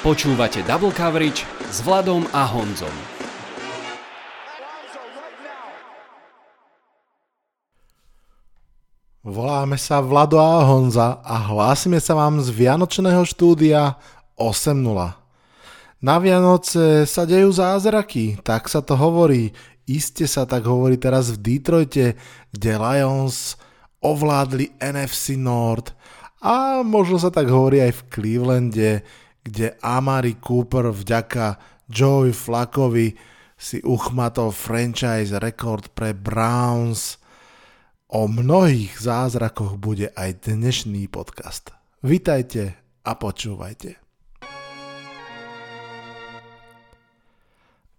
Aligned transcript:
Počúvate 0.00 0.64
Double 0.64 0.96
Coverage 0.96 1.44
s 1.68 1.84
Vladom 1.84 2.24
a 2.32 2.48
Honzom. 2.48 2.96
Voláme 9.20 9.76
sa 9.76 10.00
Vlado 10.00 10.40
a 10.40 10.64
Honza 10.64 11.20
a 11.20 11.36
hlásime 11.52 12.00
sa 12.00 12.16
vám 12.16 12.40
z 12.40 12.48
Vianočného 12.48 13.28
štúdia 13.28 14.00
8.0. 14.40 14.80
Na 16.00 16.16
Vianoce 16.16 17.04
sa 17.04 17.28
dejú 17.28 17.52
zázraky, 17.52 18.40
tak 18.40 18.72
sa 18.72 18.80
to 18.80 18.96
hovorí. 18.96 19.52
Iste 19.84 20.24
sa 20.24 20.48
tak 20.48 20.64
hovorí 20.64 20.96
teraz 20.96 21.28
v 21.28 21.60
Detroite, 21.60 22.16
kde 22.48 22.72
Lions 22.72 23.60
ovládli 24.00 24.72
NFC 24.80 25.36
Nord 25.36 25.92
a 26.40 26.80
možno 26.80 27.20
sa 27.20 27.28
tak 27.28 27.52
hovorí 27.52 27.84
aj 27.84 28.00
v 28.00 28.04
Clevelande, 28.08 29.04
kde 29.44 29.76
Amari 29.80 30.36
Cooper 30.38 30.92
vďaka 30.92 31.56
Joey 31.90 32.30
Flackovi 32.30 33.16
si 33.60 33.80
uchmatol 33.84 34.54
franchise 34.56 35.36
rekord 35.36 35.92
pre 35.92 36.16
Browns. 36.16 37.20
O 38.10 38.26
mnohých 38.26 38.96
zázrakoch 38.98 39.78
bude 39.78 40.10
aj 40.16 40.50
dnešný 40.50 41.06
podcast. 41.12 41.70
Vitajte 42.00 42.74
a 43.04 43.12
počúvajte. 43.14 44.00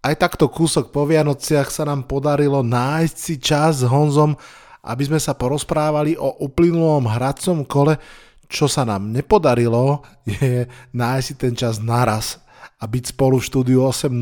Aj 0.02 0.14
takto 0.18 0.50
kúsok 0.50 0.90
po 0.90 1.06
Vianociach 1.06 1.70
sa 1.70 1.86
nám 1.86 2.10
podarilo 2.10 2.66
nájsť 2.66 3.16
si 3.16 3.38
čas 3.38 3.80
s 3.80 3.86
Honzom, 3.86 4.34
aby 4.82 5.02
sme 5.06 5.22
sa 5.22 5.38
porozprávali 5.38 6.18
o 6.18 6.42
uplynulom 6.42 7.06
hradcom 7.06 7.62
kole, 7.62 8.02
čo 8.52 8.68
sa 8.68 8.84
nám 8.84 9.08
nepodarilo, 9.08 10.04
je 10.28 10.68
nájsť 10.92 11.24
si 11.24 11.34
ten 11.40 11.56
čas 11.56 11.80
naraz 11.80 12.44
a 12.76 12.84
byť 12.84 13.16
spolu 13.16 13.40
v 13.40 13.48
štúdiu 13.48 13.80
8.0. 13.88 14.12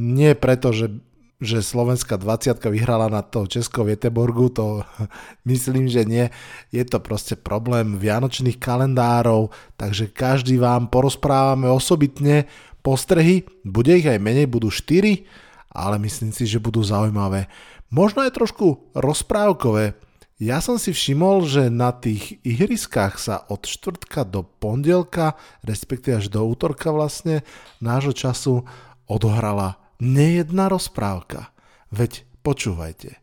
Nie 0.00 0.32
preto, 0.32 0.72
že, 0.72 0.88
že 1.36 1.60
Slovenská 1.60 2.16
20 2.16 2.56
vyhrala 2.72 3.12
na 3.12 3.20
to 3.20 3.44
Česko 3.44 3.84
Vieteborgu, 3.84 4.48
to 4.48 4.80
myslím, 5.50 5.84
že 5.92 6.08
nie. 6.08 6.32
Je 6.72 6.80
to 6.88 6.96
proste 7.04 7.36
problém 7.36 8.00
vianočných 8.00 8.56
kalendárov, 8.56 9.52
takže 9.76 10.08
každý 10.08 10.56
vám 10.56 10.88
porozprávame 10.88 11.68
osobitne 11.68 12.48
postrehy, 12.80 13.44
bude 13.60 13.92
ich 13.92 14.08
aj 14.08 14.16
menej, 14.16 14.48
budú 14.48 14.72
4, 14.72 15.28
ale 15.76 16.00
myslím 16.00 16.32
si, 16.32 16.48
že 16.48 16.56
budú 16.56 16.80
zaujímavé. 16.80 17.52
Možno 17.92 18.24
aj 18.24 18.32
trošku 18.32 18.94
rozprávkové, 18.96 19.98
ja 20.40 20.64
som 20.64 20.80
si 20.80 20.96
všimol, 20.96 21.44
že 21.44 21.68
na 21.68 21.92
tých 21.92 22.40
ihriskách 22.40 23.20
sa 23.20 23.44
od 23.52 23.68
štvrtka 23.68 24.24
do 24.24 24.40
pondelka, 24.40 25.36
respektíve 25.60 26.16
až 26.16 26.32
do 26.32 26.40
útorka 26.48 26.88
vlastne, 26.88 27.44
nášho 27.76 28.16
času 28.16 28.64
odohrala 29.04 29.76
nejedna 30.00 30.72
rozprávka. 30.72 31.52
Veď 31.92 32.24
počúvajte. 32.40 33.20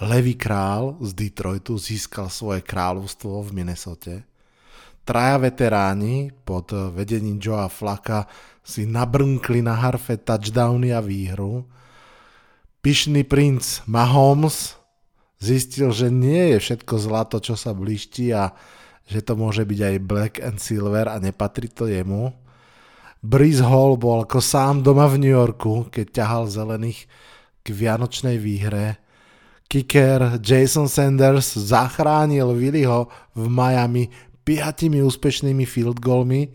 Levý 0.00 0.40
král 0.40 0.96
z 1.04 1.12
Detroitu 1.12 1.76
získal 1.76 2.32
svoje 2.32 2.64
kráľovstvo 2.64 3.44
v 3.44 3.60
Minnesote. 3.60 4.24
Traja 5.04 5.36
veteráni 5.36 6.32
pod 6.48 6.72
vedením 6.96 7.36
Joea 7.36 7.68
Flaka 7.68 8.24
si 8.64 8.88
nabrnkli 8.88 9.60
na 9.60 9.76
harfe 9.76 10.16
touchdowny 10.16 10.96
a 10.96 11.04
výhru. 11.04 11.68
Pyšný 12.80 13.28
princ 13.28 13.84
Mahomes 13.84 14.79
zistil, 15.40 15.90
že 15.90 16.12
nie 16.12 16.54
je 16.54 16.58
všetko 16.60 16.94
zlato, 17.00 17.40
čo 17.40 17.56
sa 17.56 17.72
bliští 17.72 18.30
a 18.36 18.52
že 19.08 19.24
to 19.24 19.34
môže 19.34 19.66
byť 19.66 19.80
aj 19.80 19.96
black 20.06 20.34
and 20.38 20.60
silver 20.62 21.10
a 21.10 21.18
nepatrí 21.18 21.66
to 21.72 21.90
jemu. 21.90 22.30
Breeze 23.20 23.64
Hall 23.64 23.98
bol 24.00 24.24
ako 24.24 24.38
sám 24.38 24.80
doma 24.80 25.08
v 25.10 25.20
New 25.26 25.34
Yorku, 25.34 25.90
keď 25.90 26.06
ťahal 26.22 26.44
zelených 26.48 27.04
k 27.60 27.66
vianočnej 27.68 28.40
výhre. 28.40 29.02
Kicker 29.70 30.40
Jason 30.40 30.88
Sanders 30.88 31.52
zachránil 31.52 32.54
Willyho 32.56 33.12
v 33.36 33.44
Miami 33.46 34.08
piatimi 34.42 35.04
úspešnými 35.04 35.62
field 35.68 36.00
goalmi. 36.00 36.50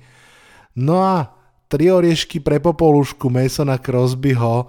No 0.75 0.99
a 0.99 1.31
tri 1.69 1.87
oriešky 1.93 2.41
pre 2.43 2.59
popolušku 2.59 3.31
Masona 3.31 3.79
Crosbyho 3.79 4.67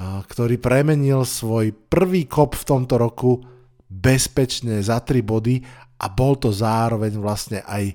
ktorý 0.00 0.56
premenil 0.56 1.28
svoj 1.28 1.76
prvý 1.76 2.24
kop 2.24 2.56
v 2.56 2.64
tomto 2.64 2.96
roku 2.96 3.44
bezpečne 3.90 4.80
za 4.80 5.04
3 5.04 5.20
body 5.20 5.60
a 6.00 6.06
bol 6.08 6.40
to 6.40 6.48
zároveň 6.48 7.20
vlastne 7.20 7.60
aj 7.68 7.92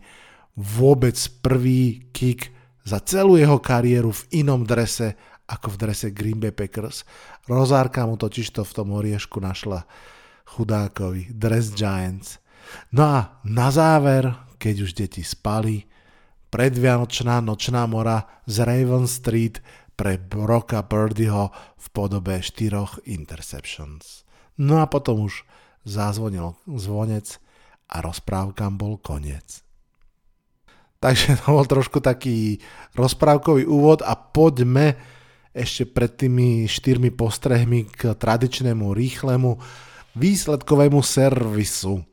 vôbec 0.53 1.17
prvý 1.41 2.11
kick 2.13 2.53
za 2.85 3.01
celú 3.01 3.41
jeho 3.41 3.57
kariéru 3.57 4.13
v 4.13 4.45
inom 4.45 4.61
drese 4.61 5.17
ako 5.45 5.73
v 5.73 5.79
drese 5.81 6.07
Green 6.13 6.37
Bay 6.37 6.53
Packers. 6.53 7.05
Rozárka 7.49 8.05
mu 8.05 8.17
totižto 8.17 8.65
v 8.65 8.75
tom 8.75 8.93
oriešku 8.93 9.37
našla 9.41 9.85
chudákovi 10.45 11.33
Dress 11.33 11.73
Giants. 11.73 12.41
No 12.93 13.05
a 13.05 13.19
na 13.45 13.69
záver, 13.69 14.29
keď 14.57 14.75
už 14.85 14.91
deti 14.97 15.21
spali, 15.21 15.85
predvianočná 16.49 17.41
nočná 17.41 17.85
mora 17.85 18.25
z 18.49 18.65
Raven 18.65 19.05
Street 19.05 19.61
pre 19.95 20.19
Broka 20.19 20.83
Birdieho 20.83 21.51
v 21.79 21.87
podobe 21.95 22.43
štyroch 22.43 22.99
interceptions. 23.07 24.27
No 24.59 24.83
a 24.83 24.85
potom 24.87 25.27
už 25.27 25.47
zazvonil 25.87 26.55
zvonec 26.67 27.39
a 27.91 28.03
rozprávkam 28.03 28.75
bol 28.75 28.99
koniec. 28.99 29.63
Takže 30.99 31.37
to 31.43 31.55
bol 31.55 31.65
trošku 31.67 31.99
taký 31.99 32.59
rozprávkový 32.95 33.67
úvod 33.67 34.01
a 34.01 34.15
poďme 34.15 34.95
ešte 35.55 35.87
pred 35.87 36.11
tými 36.11 36.67
štyrmi 36.67 37.15
postrehmi 37.15 37.87
k 37.87 38.11
tradičnému 38.11 38.91
rýchlemu 38.91 39.55
výsledkovému 40.19 40.99
servisu. 40.99 42.03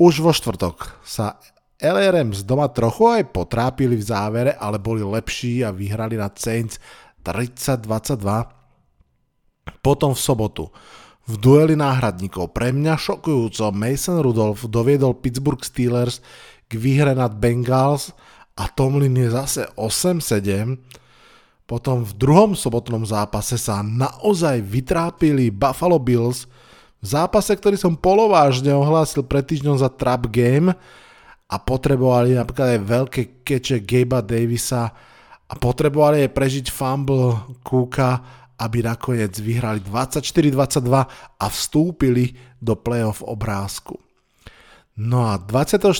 Už 0.00 0.24
vo 0.24 0.32
štvrtok 0.32 1.04
sa 1.04 1.36
LRM 1.82 2.30
z 2.30 2.46
doma 2.46 2.70
trochu 2.70 3.10
aj 3.10 3.34
potrápili 3.34 3.98
v 3.98 4.06
závere, 4.06 4.52
ale 4.54 4.78
boli 4.78 5.02
lepší 5.02 5.66
a 5.66 5.74
vyhrali 5.74 6.14
na 6.14 6.30
Saints 6.30 6.78
30-22. 7.22 8.20
Potom 9.80 10.12
v 10.12 10.20
sobotu 10.20 10.68
v 11.22 11.38
dueli 11.38 11.78
náhradníkov 11.78 12.50
pre 12.50 12.74
mňa 12.74 12.98
šokujúco 12.98 13.70
Mason 13.70 14.18
Rudolph 14.18 14.66
doviedol 14.66 15.22
Pittsburgh 15.22 15.62
Steelers 15.62 16.18
k 16.66 16.74
výhre 16.74 17.14
nad 17.14 17.38
Bengals 17.38 18.10
a 18.58 18.66
Tomlin 18.66 19.14
je 19.14 19.30
zase 19.30 19.62
8-7. 19.78 20.82
Potom 21.64 22.02
v 22.02 22.12
druhom 22.18 22.58
sobotnom 22.58 23.06
zápase 23.06 23.54
sa 23.56 23.86
naozaj 23.86 24.66
vytrápili 24.66 25.54
Buffalo 25.54 26.02
Bills 26.02 26.50
v 26.98 27.06
zápase, 27.06 27.54
ktorý 27.54 27.78
som 27.78 27.94
polovážne 27.94 28.74
ohlásil 28.74 29.22
pred 29.22 29.46
týždňom 29.46 29.78
za 29.78 29.94
trap 29.94 30.26
game 30.26 30.74
a 31.46 31.56
potrebovali 31.56 32.34
napríklad 32.34 32.76
aj 32.76 32.80
veľké 32.82 33.22
keče 33.46 33.86
Gabe'a 33.86 34.26
Davisa 34.26 34.90
a 35.52 35.54
potrebovali 35.60 36.24
aj 36.24 36.30
prežiť 36.32 36.66
fumble 36.72 37.36
Kúka, 37.60 38.24
aby 38.56 38.80
nakoniec 38.80 39.36
vyhrali 39.36 39.84
24-22 39.84 40.80
a 41.36 41.46
vstúpili 41.52 42.40
do 42.56 42.72
playoff 42.72 43.20
obrázku. 43.20 44.00
No 44.96 45.28
a 45.28 45.36
24. 45.36 45.92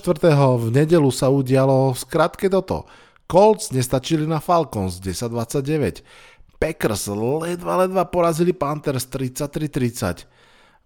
v 0.56 0.66
nedelu 0.72 1.10
sa 1.12 1.28
udialo 1.28 1.92
skratke 1.92 2.48
toto. 2.48 2.88
Colts 3.28 3.72
nestačili 3.76 4.24
na 4.24 4.40
Falcons 4.40 5.00
10-29. 5.00 6.00
Packers 6.56 7.10
ledva 7.12 7.84
ledva 7.84 8.08
porazili 8.08 8.56
Panthers 8.56 9.04
33-30. 9.08 10.28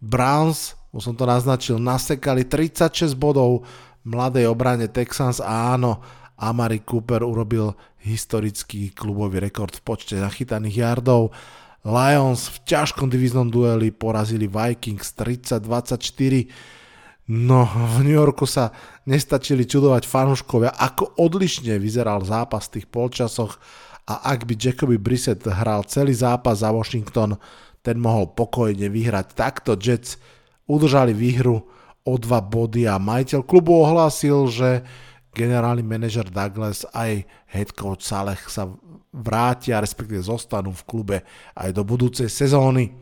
Browns, 0.02 0.74
už 0.90 1.12
som 1.12 1.14
to 1.14 1.22
naznačil, 1.28 1.76
nasekali 1.78 2.42
36 2.46 3.14
bodov 3.14 3.62
mladej 4.06 4.46
obrane 4.46 4.86
Texans 4.88 5.42
a 5.42 5.74
áno, 5.74 6.00
Amari 6.36 6.84
Cooper 6.84 7.24
urobil 7.24 7.72
historický 8.06 8.94
klubový 8.94 9.42
rekord 9.42 9.74
v 9.74 9.82
počte 9.82 10.14
nachytaných 10.14 10.86
yardov. 10.86 11.34
Lions 11.82 12.46
v 12.50 12.56
ťažkom 12.66 13.10
divíznom 13.10 13.50
dueli 13.50 13.90
porazili 13.90 14.46
Vikings 14.46 15.14
30-24. 15.18 17.26
No, 17.26 17.66
v 17.66 18.06
New 18.06 18.14
Yorku 18.14 18.46
sa 18.46 18.70
nestačili 19.10 19.66
čudovať 19.66 20.06
fanúškovia, 20.06 20.78
ako 20.78 21.18
odlišne 21.18 21.74
vyzeral 21.82 22.22
zápas 22.22 22.70
v 22.70 22.78
tých 22.78 22.86
polčasoch 22.86 23.58
a 24.06 24.30
ak 24.30 24.46
by 24.46 24.54
Jacoby 24.54 25.02
Brissett 25.02 25.42
hral 25.42 25.82
celý 25.90 26.14
zápas 26.14 26.62
za 26.62 26.70
Washington, 26.70 27.34
ten 27.82 27.98
mohol 27.98 28.30
pokojne 28.30 28.86
vyhrať. 28.86 29.34
Takto 29.34 29.74
Jets 29.74 30.22
udržali 30.70 31.10
výhru 31.10 31.66
o 32.06 32.14
dva 32.14 32.38
body 32.38 32.86
a 32.86 33.02
majiteľ 33.02 33.42
klubu 33.42 33.82
ohlásil, 33.82 34.46
že 34.46 34.86
generálny 35.36 35.84
manažer 35.84 36.24
Douglas 36.32 36.88
aj 36.96 37.28
head 37.52 37.76
coach 37.76 38.08
Saleh 38.08 38.40
sa 38.48 38.72
vrátia, 39.12 39.84
respektíve 39.84 40.24
zostanú 40.24 40.72
v 40.72 40.86
klube 40.88 41.18
aj 41.52 41.76
do 41.76 41.84
budúcej 41.84 42.32
sezóny. 42.32 42.96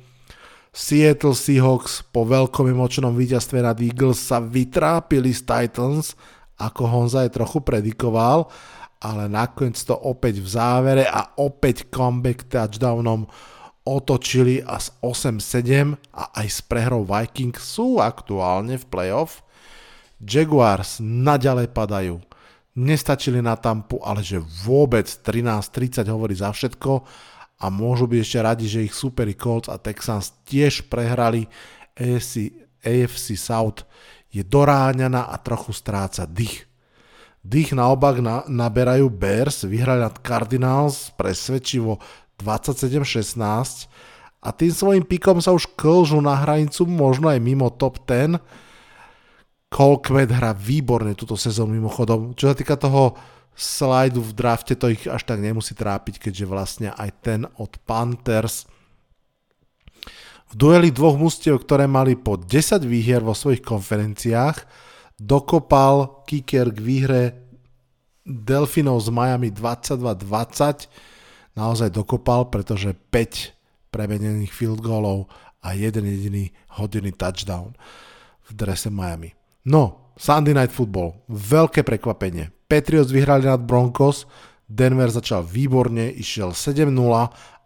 Seattle 0.74 1.38
Seahawks 1.38 2.02
po 2.10 2.26
veľkom 2.26 2.66
emočnom 2.66 3.14
víťazstve 3.14 3.62
nad 3.62 3.78
Eagles 3.78 4.18
sa 4.18 4.42
vytrápili 4.42 5.30
z 5.30 5.46
Titans, 5.46 6.18
ako 6.58 6.82
Honza 6.90 7.22
aj 7.22 7.38
trochu 7.38 7.62
predikoval, 7.62 8.50
ale 8.98 9.30
nakoniec 9.30 9.78
to 9.78 9.94
opäť 9.94 10.42
v 10.42 10.48
závere 10.50 11.04
a 11.06 11.38
opäť 11.38 11.86
comeback 11.94 12.50
touchdownom 12.50 13.30
otočili 13.86 14.66
a 14.66 14.82
z 14.82 14.90
8-7 14.98 15.94
a 16.10 16.42
aj 16.42 16.46
s 16.50 16.58
prehrou 16.66 17.06
Vikings 17.06 17.62
sú 17.62 18.02
aktuálne 18.02 18.74
v 18.74 18.84
playoff. 18.90 19.46
Jaguars 20.24 20.98
naďalej 21.04 21.68
padajú. 21.70 22.16
Nestačili 22.74 23.38
na 23.38 23.54
tampu, 23.54 24.02
ale 24.02 24.24
že 24.24 24.42
vôbec 24.42 25.06
13-30 25.06 26.10
hovorí 26.10 26.34
za 26.34 26.50
všetko 26.50 27.06
a 27.62 27.70
môžu 27.70 28.10
byť 28.10 28.18
ešte 28.18 28.38
radi, 28.42 28.66
že 28.66 28.84
ich 28.84 28.96
superi 28.96 29.38
Colts 29.38 29.70
a 29.70 29.78
Texans 29.78 30.34
tiež 30.42 30.90
prehrali 30.90 31.46
AFC, 31.94 32.50
AFC 32.82 33.38
South 33.38 33.86
je 34.34 34.42
doráňaná 34.42 35.30
a 35.30 35.38
trochu 35.38 35.70
stráca 35.70 36.26
dých. 36.26 36.66
Dých 37.44 37.76
naopak 37.76 38.18
na, 38.18 38.42
naberajú 38.50 39.06
Bears, 39.12 39.62
vyhrali 39.68 40.02
nad 40.02 40.18
Cardinals 40.24 41.14
presvedčivo 41.14 42.02
27-16 42.42 43.86
a 44.42 44.48
tým 44.50 44.72
svojim 44.74 45.04
pikom 45.06 45.38
sa 45.38 45.54
už 45.54 45.70
klžu 45.78 46.18
na 46.18 46.34
hranicu 46.34 46.88
možno 46.88 47.30
aj 47.30 47.38
mimo 47.38 47.70
top 47.70 48.02
10. 48.02 48.42
Colquitt 49.74 50.30
hrá 50.30 50.54
výborne 50.54 51.18
túto 51.18 51.34
sezónu 51.34 51.74
mimochodom. 51.74 52.30
Čo 52.38 52.52
sa 52.52 52.54
týka 52.54 52.78
toho 52.78 53.18
slajdu 53.58 54.22
v 54.22 54.30
drafte, 54.30 54.78
to 54.78 54.94
ich 54.94 55.10
až 55.10 55.26
tak 55.26 55.42
nemusí 55.42 55.74
trápiť, 55.74 56.30
keďže 56.30 56.46
vlastne 56.46 56.88
aj 56.94 57.10
ten 57.22 57.40
od 57.58 57.74
Panthers 57.82 58.70
v 60.50 60.52
dueli 60.54 60.94
dvoch 60.94 61.18
mustiev, 61.18 61.66
ktoré 61.66 61.90
mali 61.90 62.14
po 62.14 62.38
10 62.38 62.86
výhier 62.86 63.24
vo 63.24 63.34
svojich 63.34 63.58
konferenciách, 63.58 64.62
dokopal 65.18 66.22
kicker 66.30 66.70
k 66.70 66.78
výhre 66.78 67.22
Delfinov 68.22 69.02
z 69.02 69.10
Miami 69.10 69.50
22-20. 69.50 71.58
Naozaj 71.58 71.90
dokopal, 71.90 72.54
pretože 72.54 72.94
5 72.94 73.90
premenených 73.90 74.54
field 74.54 74.78
goalov 74.78 75.26
a 75.58 75.74
jeden 75.74 76.06
jediný 76.06 76.54
hodiny 76.78 77.10
touchdown 77.14 77.74
v 78.46 78.50
drese 78.54 78.94
Miami. 78.94 79.43
No, 79.64 80.12
Sunday 80.20 80.52
Night 80.52 80.76
Football, 80.76 81.24
veľké 81.32 81.88
prekvapenie. 81.88 82.52
Patriots 82.68 83.08
vyhrali 83.08 83.48
nad 83.48 83.64
Broncos, 83.64 84.28
Denver 84.68 85.08
začal 85.08 85.40
výborne, 85.40 86.12
išiel 86.12 86.52
7-0 86.52 86.92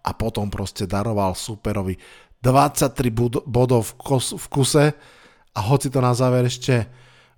a 0.07 0.11
potom 0.15 0.47
proste 0.47 0.87
daroval 0.87 1.35
superovi 1.35 1.99
23 2.39 3.11
bodov 3.43 3.99
v 4.39 4.47
kuse 4.47 4.95
a 5.51 5.59
hoci 5.59 5.91
to 5.91 5.99
na 5.99 6.15
záver 6.15 6.47
ešte 6.47 6.87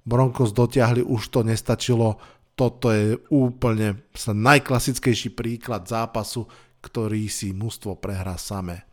Broncos 0.04 0.52
dotiahli, 0.52 1.00
už 1.08 1.32
to 1.32 1.40
nestačilo. 1.40 2.20
Toto 2.52 2.92
je 2.92 3.16
úplne 3.32 4.04
najklasickejší 4.28 5.32
príklad 5.32 5.88
zápasu, 5.88 6.44
ktorý 6.84 7.32
si 7.32 7.56
mužstvo 7.56 7.96
prehrá 7.96 8.36
samé. 8.36 8.84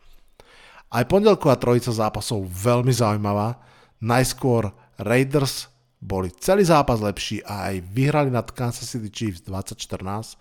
Aj 0.88 1.04
pondelková 1.04 1.60
trojica 1.60 1.92
zápasov 1.92 2.48
veľmi 2.48 2.92
zaujímavá. 2.92 3.60
Najskôr 4.00 4.72
Raiders 4.98 5.70
boli 5.98 6.30
celý 6.30 6.62
zápas 6.62 7.02
lepší 7.02 7.42
a 7.42 7.74
aj 7.74 7.82
vyhrali 7.90 8.30
nad 8.30 8.46
Kansas 8.54 8.86
City 8.86 9.10
Chiefs 9.10 9.42
2014. 9.46 10.38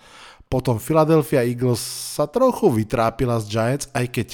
Potom 0.48 0.77
Philadelphia 0.77 1.42
Eagles 1.44 1.81
sa 1.81 2.30
trochu 2.30 2.69
vytrápila 2.69 3.42
z 3.42 3.45
Giants, 3.50 3.86
aj 3.92 4.06
keď 4.13 4.27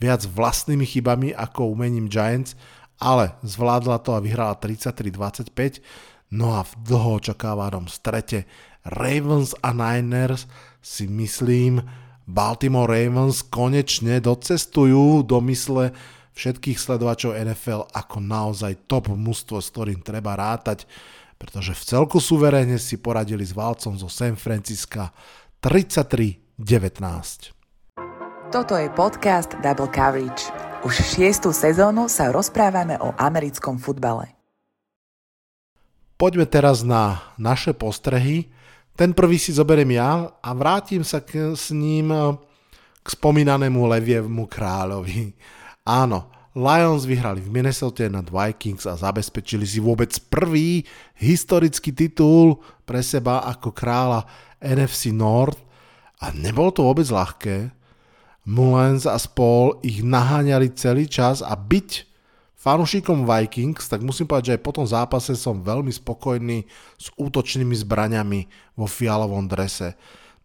viac 0.00 0.24
vlastnými 0.24 0.86
chybami 0.86 1.36
ako 1.36 1.74
umením 1.74 2.08
Giants, 2.08 2.56
ale 3.02 3.36
zvládla 3.44 4.00
to 4.00 4.16
a 4.16 4.22
vyhrala 4.24 4.56
33-25. 4.56 5.82
No 6.32 6.54
a 6.56 6.62
v 6.64 6.72
dlho 6.86 7.18
očakávanom 7.20 7.90
strete 7.90 8.46
Ravens 8.86 9.52
a 9.60 9.74
Niners 9.74 10.46
si 10.80 11.04
myslím, 11.10 11.82
Baltimore 12.30 12.88
Ravens 12.88 13.42
konečne 13.42 14.22
docestujú 14.22 15.26
do 15.26 15.42
mysle 15.50 15.92
všetkých 16.40 16.80
sledovačov 16.80 17.36
NFL 17.36 17.92
ako 17.92 18.16
naozaj 18.24 18.88
top 18.88 19.12
mužstvo, 19.12 19.60
s 19.60 19.68
ktorým 19.68 20.00
treba 20.00 20.32
rátať, 20.32 20.88
pretože 21.36 21.76
v 21.76 21.82
celku 21.84 22.16
suverénne 22.16 22.80
si 22.80 22.96
poradili 22.96 23.44
s 23.44 23.52
válcom 23.52 24.00
zo 24.00 24.08
San 24.08 24.40
Francisca 24.40 25.12
33-19. 25.60 27.52
Toto 28.48 28.72
je 28.80 28.88
podcast 28.96 29.52
Double 29.60 29.92
Coverage. 29.92 30.48
Už 30.80 30.96
šiestu 30.96 31.52
sezónu 31.52 32.08
sa 32.08 32.32
rozprávame 32.32 32.96
o 33.04 33.12
americkom 33.20 33.76
futbale. 33.76 34.32
Poďme 36.16 36.48
teraz 36.48 36.80
na 36.80 37.20
naše 37.36 37.76
postrehy. 37.76 38.48
Ten 38.96 39.12
prvý 39.12 39.36
si 39.36 39.52
zoberiem 39.52 39.92
ja 39.92 40.32
a 40.40 40.50
vrátim 40.56 41.04
sa 41.04 41.20
k, 41.20 41.52
s 41.52 41.68
ním 41.68 42.08
k 43.00 43.06
spomínanému 43.12 43.76
Levievmu 43.76 44.48
kráľovi. 44.48 45.36
Áno, 45.84 46.28
Lions 46.52 47.06
vyhrali 47.06 47.38
v 47.38 47.52
Minnesota 47.52 48.10
nad 48.10 48.26
Vikings 48.26 48.82
a 48.84 48.98
zabezpečili 48.98 49.62
si 49.62 49.78
vôbec 49.78 50.10
prvý 50.26 50.82
historický 51.14 51.94
titul 51.94 52.58
pre 52.82 53.00
seba 53.06 53.46
ako 53.46 53.70
kráľa 53.70 54.26
NFC 54.58 55.14
North 55.14 55.62
a 56.18 56.34
nebolo 56.34 56.74
to 56.74 56.82
vôbec 56.82 57.06
ľahké. 57.06 57.70
Mullens 58.50 59.06
a 59.06 59.14
spol 59.14 59.78
ich 59.86 60.02
naháňali 60.02 60.74
celý 60.74 61.06
čas 61.06 61.38
a 61.38 61.54
byť 61.54 62.10
fanúšikom 62.60 63.24
Vikings, 63.24 63.88
tak 63.88 64.04
musím 64.04 64.28
povedať, 64.28 64.52
že 64.52 64.54
aj 64.60 64.64
po 64.66 64.72
tom 64.76 64.84
zápase 64.84 65.32
som 65.38 65.64
veľmi 65.64 65.88
spokojný 65.88 66.68
s 67.00 67.08
útočnými 67.16 67.72
zbraňami 67.72 68.40
vo 68.76 68.84
fialovom 68.84 69.48
drese. 69.48 69.96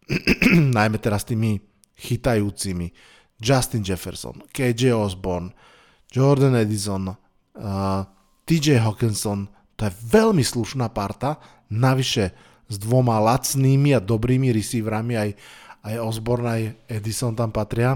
Najmä 0.76 0.96
teraz 0.96 1.28
tými 1.28 1.60
chytajúcimi. 1.98 2.88
Justin 3.36 3.84
Jefferson, 3.84 4.42
KJ 4.52 4.96
Osborne, 4.96 5.52
Jordan 6.08 6.56
Edison, 6.56 7.12
uh, 7.12 7.16
TJ 8.48 8.80
Hawkinson, 8.80 9.48
to 9.76 9.88
je 9.88 9.92
veľmi 10.08 10.40
slušná 10.40 10.88
parta, 10.88 11.36
navyše 11.68 12.32
s 12.66 12.76
dvoma 12.80 13.20
lacnými 13.20 13.92
a 13.92 14.00
dobrými 14.00 14.50
receiverami 14.50 15.14
aj 15.14 15.30
aj 15.86 16.02
Osborne, 16.02 16.48
aj 16.50 16.62
Edison 16.90 17.32
tam 17.38 17.54
patria. 17.54 17.94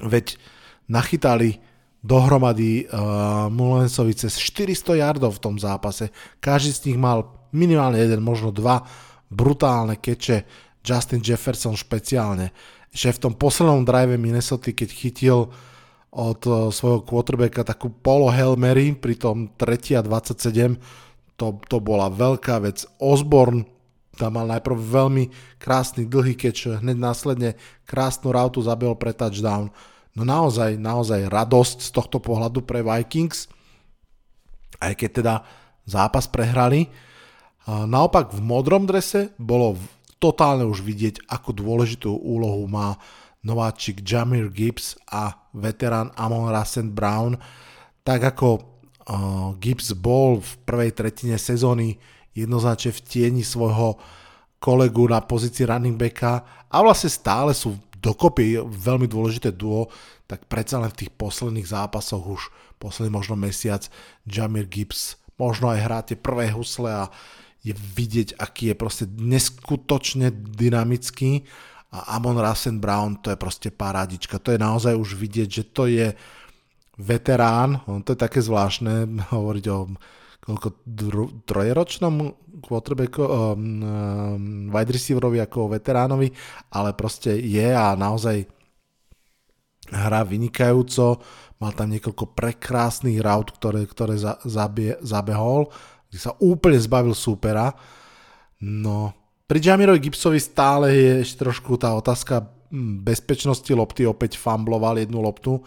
Veď 0.00 0.40
nachytali 0.88 1.60
dohromady 2.00 2.88
uh, 2.88 3.48
Mullensovi 3.52 4.16
cez 4.16 4.40
400 4.40 5.00
yardov 5.00 5.36
v 5.36 5.42
tom 5.44 5.56
zápase. 5.60 6.08
Každý 6.40 6.72
z 6.72 6.82
nich 6.90 6.98
mal 7.00 7.28
minimálne 7.52 8.00
jeden, 8.00 8.24
možno 8.24 8.48
dva 8.48 8.84
brutálne 9.28 10.00
keče. 10.00 10.44
Justin 10.84 11.24
Jefferson 11.24 11.76
špeciálne. 11.76 12.52
Že 12.94 13.18
v 13.18 13.22
tom 13.26 13.34
poslednom 13.34 13.82
drive 13.82 14.14
Minnesota, 14.14 14.70
keď 14.70 14.88
chytil 14.94 15.38
od 16.14 16.40
uh, 16.46 16.70
svojho 16.70 17.02
quarterbacka 17.02 17.66
takú 17.66 17.90
polo 17.90 18.30
Hail 18.30 18.54
Mary 18.54 18.94
pri 18.94 19.18
tom 19.18 19.50
3 19.58 19.98
a 19.98 20.02
27, 20.06 20.78
to, 21.34 21.58
to 21.66 21.76
bola 21.82 22.06
veľká 22.06 22.62
vec. 22.62 22.86
Osborne 23.02 23.66
tam 24.14 24.38
mal 24.38 24.46
najprv 24.46 24.78
veľmi 24.78 25.24
krásny 25.58 26.06
dlhý 26.06 26.38
keč, 26.38 26.70
hneď 26.70 26.94
následne 26.94 27.58
krásnu 27.82 28.30
rautu 28.30 28.62
zabil 28.62 28.94
pre 28.94 29.10
touchdown. 29.10 29.74
No 30.14 30.22
naozaj, 30.22 30.78
naozaj 30.78 31.26
radosť 31.26 31.82
z 31.82 31.90
tohto 31.90 32.22
pohľadu 32.22 32.62
pre 32.62 32.86
Vikings, 32.86 33.50
aj 34.78 34.94
keď 34.94 35.10
teda 35.10 35.34
zápas 35.82 36.30
prehrali. 36.30 36.86
Naopak 37.66 38.30
v 38.30 38.40
modrom 38.44 38.86
drese 38.86 39.34
bolo 39.40 39.74
totálne 40.24 40.64
už 40.64 40.80
vidieť, 40.80 41.28
ako 41.28 41.52
dôležitú 41.52 42.08
úlohu 42.08 42.64
má 42.64 42.96
nováčik 43.44 44.00
Jamir 44.00 44.48
Gibbs 44.48 44.96
a 45.12 45.36
veterán 45.52 46.08
Amon 46.16 46.48
Rassent 46.48 46.96
Brown. 46.96 47.36
Tak 48.00 48.32
ako 48.32 48.48
Gibbs 49.60 49.92
bol 49.92 50.40
v 50.40 50.50
prvej 50.64 50.96
tretine 50.96 51.36
sezóny 51.36 52.00
jednoznačne 52.32 52.96
v 52.96 53.04
tieni 53.04 53.44
svojho 53.44 54.00
kolegu 54.56 55.04
na 55.12 55.20
pozícii 55.20 55.68
running 55.68 56.00
backa 56.00 56.40
a 56.72 56.76
vlastne 56.80 57.12
stále 57.12 57.52
sú 57.52 57.76
dokopy 58.00 58.64
veľmi 58.64 59.04
dôležité 59.04 59.52
duo, 59.52 59.92
tak 60.24 60.48
predsa 60.48 60.80
len 60.80 60.88
v 60.88 61.04
tých 61.04 61.12
posledných 61.12 61.68
zápasoch 61.68 62.24
už 62.24 62.48
posledný 62.80 63.12
možno 63.12 63.36
mesiac 63.36 63.84
Jamir 64.24 64.64
Gibbs 64.72 65.20
možno 65.36 65.68
aj 65.68 65.78
hrá 65.84 65.98
tie 66.00 66.16
prvé 66.16 66.48
husle 66.54 66.90
a 66.90 67.04
je 67.64 67.72
vidieť, 67.72 68.36
aký 68.36 68.70
je 68.70 68.76
proste 68.76 69.04
neskutočne 69.08 70.30
dynamický. 70.30 71.48
A 71.94 72.18
Amon 72.20 72.36
Rasen 72.36 72.82
Brown 72.82 73.22
to 73.24 73.32
je 73.32 73.38
proste 73.40 73.72
parádička. 73.72 74.42
To 74.42 74.52
je 74.52 74.60
naozaj 74.60 74.92
už 74.92 75.16
vidieť, 75.16 75.48
že 75.48 75.64
to 75.72 75.88
je 75.88 76.12
veterán, 77.00 77.82
on 77.90 78.06
to 78.06 78.14
je 78.14 78.22
také 78.22 78.38
zvláštne 78.38 79.08
hovoriť 79.34 79.64
o 79.72 79.78
koľko 80.44 80.84
dru, 80.84 81.24
trojeročnom 81.48 82.36
quarterbacku, 82.60 83.24
um, 83.24 83.32
um, 83.32 83.58
wide 84.68 84.92
receiverovi 84.92 85.40
ako 85.40 85.72
veteránovi, 85.72 86.28
ale 86.68 86.92
proste 86.92 87.32
je 87.32 87.72
a 87.72 87.96
naozaj 87.96 88.44
hrá 89.88 90.20
vynikajúco, 90.20 91.24
mal 91.64 91.72
tam 91.72 91.88
niekoľko 91.96 92.36
prekrásnych 92.36 93.24
raut, 93.24 93.56
ktoré, 93.56 93.88
ktoré 93.88 94.20
za, 94.20 94.36
zabie, 94.44 95.00
zabehol, 95.00 95.72
kde 96.14 96.22
sa 96.22 96.38
úplne 96.38 96.78
zbavil 96.78 97.10
súpera. 97.10 97.74
No, 98.62 99.10
pri 99.50 99.58
Jamirovi 99.58 99.98
Gibsovi 99.98 100.38
stále 100.38 100.94
je 100.94 101.12
ešte 101.26 101.42
trošku 101.42 101.74
tá 101.74 101.90
otázka 101.98 102.46
hm, 102.70 103.02
bezpečnosti 103.02 103.66
lopty, 103.74 104.06
opäť 104.06 104.38
fumbloval 104.38 105.02
jednu 105.02 105.18
loptu 105.18 105.58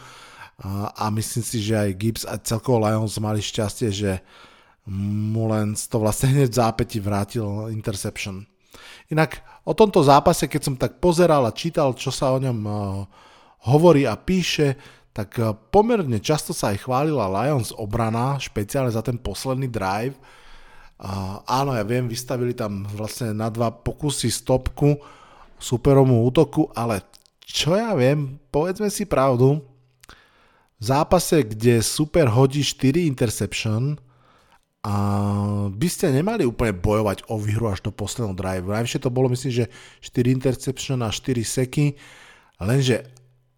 a, 0.58 1.13
myslím 1.13 1.46
si, 1.46 1.62
že 1.62 1.77
aj 1.77 1.98
Gibbs 2.01 2.24
a 2.25 2.42
celkovo 2.42 2.82
Lions 2.82 3.13
mali 3.22 3.46
šťastie, 3.46 3.94
že 3.94 4.12
Mullens 4.89 5.86
to 5.86 6.01
vlastne 6.01 6.34
hneď 6.34 6.50
v 6.50 6.60
zápäti 6.63 6.98
vrátil 6.98 7.46
interception. 7.70 8.42
Inak 9.13 9.46
o 9.70 9.77
tomto 9.77 10.01
zápase, 10.01 10.50
keď 10.50 10.62
som 10.63 10.75
tak 10.80 10.98
pozeral 10.98 11.46
a 11.46 11.54
čítal, 11.54 11.94
čo 11.94 12.10
sa 12.10 12.34
o 12.34 12.42
ňom 12.42 12.60
uh, 12.66 12.74
hovorí 13.70 14.10
a 14.10 14.18
píše, 14.18 14.80
tak 15.13 15.38
uh, 15.38 15.54
pomerne 15.54 16.18
často 16.18 16.58
sa 16.58 16.74
aj 16.74 16.89
chválila 16.89 17.30
Lions 17.30 17.70
obrana, 17.77 18.42
špeciálne 18.42 18.89
za 18.89 19.06
ten 19.06 19.22
posledný 19.22 19.70
drive. 19.70 20.18
Uh, 20.98 21.46
áno, 21.46 21.77
ja 21.77 21.86
viem, 21.86 22.10
vystavili 22.10 22.58
tam 22.58 22.82
vlastne 22.89 23.30
na 23.30 23.54
dva 23.54 23.70
pokusy 23.70 24.34
stopku 24.34 24.98
superomu 25.62 26.25
útoku, 26.25 26.74
ale 26.74 27.06
čo 27.46 27.77
ja 27.77 27.94
viem, 27.94 28.42
povedzme 28.50 28.89
si 28.89 29.06
pravdu, 29.06 29.62
v 30.77 30.84
zápase, 30.84 31.42
kde 31.46 31.82
super 31.82 32.30
hodí 32.30 32.62
4 32.62 33.06
interception, 33.06 33.98
a 34.88 34.94
by 35.68 35.88
ste 35.89 36.16
nemali 36.16 36.48
úplne 36.48 36.72
bojovať 36.72 37.27
o 37.27 37.36
výhru 37.36 37.68
až 37.68 37.84
do 37.84 37.92
posledného 37.92 38.38
drive. 38.38 38.72
Najvyššie 38.72 39.04
to 39.04 39.12
bolo 39.12 39.27
myslím, 39.36 39.51
že 39.51 39.66
4 40.00 40.32
interception 40.32 41.04
a 41.04 41.12
4 41.12 41.44
seky, 41.44 41.98
lenže 42.63 43.04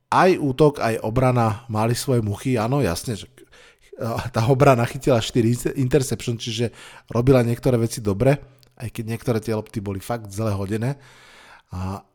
aj 0.09 0.41
útok, 0.41 0.81
aj 0.81 1.05
obrana 1.05 1.69
mali 1.69 1.93
svoje 1.93 2.25
muchy, 2.25 2.57
áno, 2.57 2.81
jasne, 2.81 3.13
že 3.13 3.29
tá 4.35 4.41
obrana 4.47 4.87
chytila 4.87 5.19
4 5.19 5.75
interception, 5.75 6.39
čiže 6.39 6.71
robila 7.11 7.43
niektoré 7.43 7.75
veci 7.75 7.99
dobre, 7.99 8.39
aj 8.79 8.89
keď 8.95 9.03
niektoré 9.05 9.37
tie 9.43 9.53
lopty 9.53 9.83
boli 9.83 9.99
fakt 9.99 10.31
zle 10.31 10.55
hodené, 10.55 10.95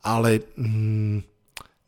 ale 0.01 0.31
mm, 0.57 1.19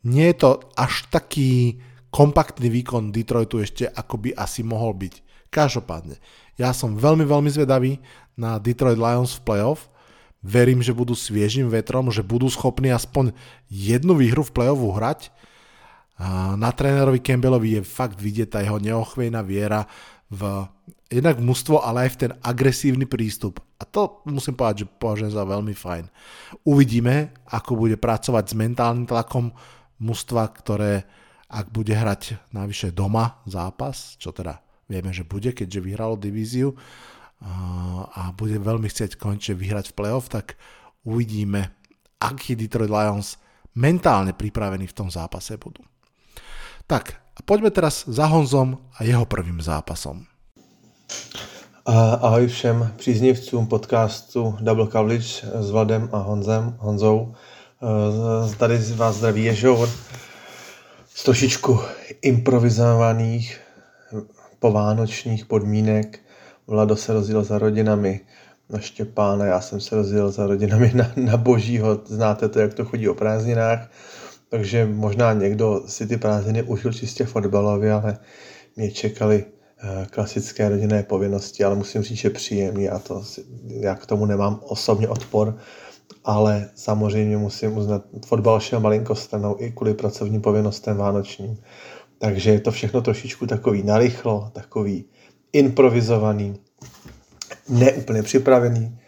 nie 0.07 0.25
je 0.31 0.37
to 0.37 0.61
až 0.77 1.09
taký 1.09 1.81
kompaktný 2.13 2.71
výkon 2.71 3.11
Detroitu 3.11 3.59
ešte, 3.59 3.89
ako 3.89 4.15
by 4.21 4.29
asi 4.37 4.63
mohol 4.63 4.95
byť. 4.95 5.25
Každopádne, 5.47 6.15
ja 6.59 6.75
som 6.75 6.97
veľmi, 6.97 7.23
veľmi 7.23 7.49
zvedavý 7.51 8.01
na 8.37 8.61
Detroit 8.61 8.99
Lions 8.99 9.37
v 9.37 9.43
playoff. 9.45 9.89
Verím, 10.45 10.85
že 10.85 10.93
budú 10.93 11.17
sviežým 11.17 11.67
vetrom, 11.67 12.13
že 12.13 12.21
budú 12.21 12.47
schopní 12.47 12.93
aspoň 12.93 13.33
jednu 13.67 14.13
výhru 14.13 14.45
v 14.45 14.53
playoffu 14.53 14.89
hrať. 14.93 15.33
Na 16.57 16.69
trénerovi 16.73 17.21
Campbellovi 17.21 17.77
je 17.77 17.81
fakt 17.85 18.17
vidieť 18.17 18.57
tá 18.57 18.59
jeho 18.65 18.81
neochvejná 18.81 19.45
viera 19.45 19.85
v 20.33 20.65
jednak 21.07 21.39
mužstvo, 21.39 21.79
ale 21.79 22.09
aj 22.09 22.11
v 22.17 22.19
ten 22.27 22.31
agresívny 22.41 23.05
prístup. 23.05 23.61
A 23.79 23.85
to 23.85 24.25
musím 24.27 24.57
povedať, 24.57 24.83
že 24.83 24.91
považujem 24.97 25.31
za 25.31 25.45
veľmi 25.45 25.71
fajn. 25.77 26.05
Uvidíme, 26.67 27.31
ako 27.47 27.87
bude 27.87 27.95
pracovať 28.01 28.43
s 28.49 28.57
mentálnym 28.57 29.05
tlakom 29.05 29.53
mužstva, 30.01 30.43
ktoré 30.57 31.05
ak 31.47 31.71
bude 31.71 31.95
hrať 31.95 32.51
navyše 32.51 32.91
doma 32.91 33.39
zápas, 33.47 34.19
čo 34.19 34.35
teda 34.35 34.59
Vieme, 34.87 35.11
že 35.11 35.27
bude, 35.27 35.51
keďže 35.51 35.83
vyhralo 35.83 36.15
divíziu 36.15 36.71
a 38.15 38.31
bude 38.33 38.55
veľmi 38.57 38.87
chcieť 38.87 39.19
končite 39.19 39.59
vyhrať 39.59 39.91
v 39.91 39.97
playoff, 39.99 40.31
tak 40.31 40.55
uvidíme, 41.03 41.75
aký 42.23 42.55
Detroit 42.55 42.89
Lions 42.89 43.35
mentálne 43.75 44.31
pripravení 44.31 44.87
v 44.87 44.97
tom 44.97 45.11
zápase 45.11 45.59
budú. 45.59 45.83
Tak, 46.87 47.19
a 47.35 47.43
poďme 47.43 47.67
teraz 47.67 48.07
za 48.07 48.31
Honzom 48.31 48.79
a 48.95 49.03
jeho 49.03 49.27
prvým 49.27 49.59
zápasom. 49.59 50.23
Ahoj 52.23 52.47
všem 52.47 52.93
příznivcům 52.95 53.67
podcastu 53.67 54.55
Double 54.59 54.87
Coverage 54.87 55.47
s 55.59 55.69
Vladem 55.71 56.09
a 56.11 56.17
Honzem, 56.17 56.75
Honzou. 56.79 57.35
E, 57.83 58.55
tady 58.55 58.77
vás 58.95 59.15
zdraví 59.15 59.43
Ježor 59.43 59.89
z 61.15 61.23
trošičku 61.23 61.79
improvizovaných 62.21 63.59
povánočních 64.59 65.45
podmínek. 65.45 66.19
Vlado 66.67 66.95
se 66.95 67.13
rozjel 67.13 67.43
za 67.43 67.59
rodinami 67.59 68.19
na 68.69 68.79
Štěpána, 68.79 69.45
já 69.45 69.61
jsem 69.61 69.81
se 69.81 69.95
rozjel 69.95 70.31
za 70.31 70.47
rodinami 70.47 70.91
na, 70.95 71.11
na 71.15 71.37
Božího. 71.37 71.99
Znáte 72.05 72.49
to, 72.49 72.59
jak 72.59 72.73
to 72.73 72.85
chodí 72.85 73.09
o 73.09 73.13
prázdninách. 73.13 73.89
Takže 74.49 74.85
možná 74.85 75.33
někdo 75.33 75.83
si 75.87 76.07
ty 76.07 76.17
prázdniny 76.17 76.63
užil 76.63 76.93
čistě 76.93 77.25
fotbalově, 77.25 77.93
ale 77.93 78.17
mě 78.75 78.91
čekali 78.91 79.45
eh, 79.45 80.07
klasické 80.09 80.69
rodinné 80.69 81.03
povinnosti, 81.03 81.63
ale 81.63 81.75
musím 81.75 82.01
říct, 82.01 82.17
že 82.17 82.29
příjemný 82.29 82.89
a 82.89 82.99
to 82.99 83.23
já 83.67 83.95
k 83.95 84.05
tomu 84.05 84.25
nemám 84.25 84.59
osobně 84.63 85.07
odpor, 85.07 85.57
ale 86.23 86.69
samozřejmě 86.75 87.37
musím 87.37 87.77
uznat, 87.77 88.03
fotbal 88.25 88.59
šel 88.59 88.79
malinko 88.79 89.15
stranou 89.15 89.55
i 89.59 89.71
kvůli 89.71 89.93
pracovním 89.93 90.41
povinnostem 90.41 90.97
vánočním. 90.97 91.57
Takže 92.19 92.51
je 92.51 92.59
to 92.59 92.71
všechno 92.71 93.01
trošičku 93.01 93.47
takový 93.47 93.83
narychlo, 93.83 94.51
takový 94.53 95.05
improvizovaný, 95.53 96.59
neúplně 97.69 98.23
připravený, 98.23 98.99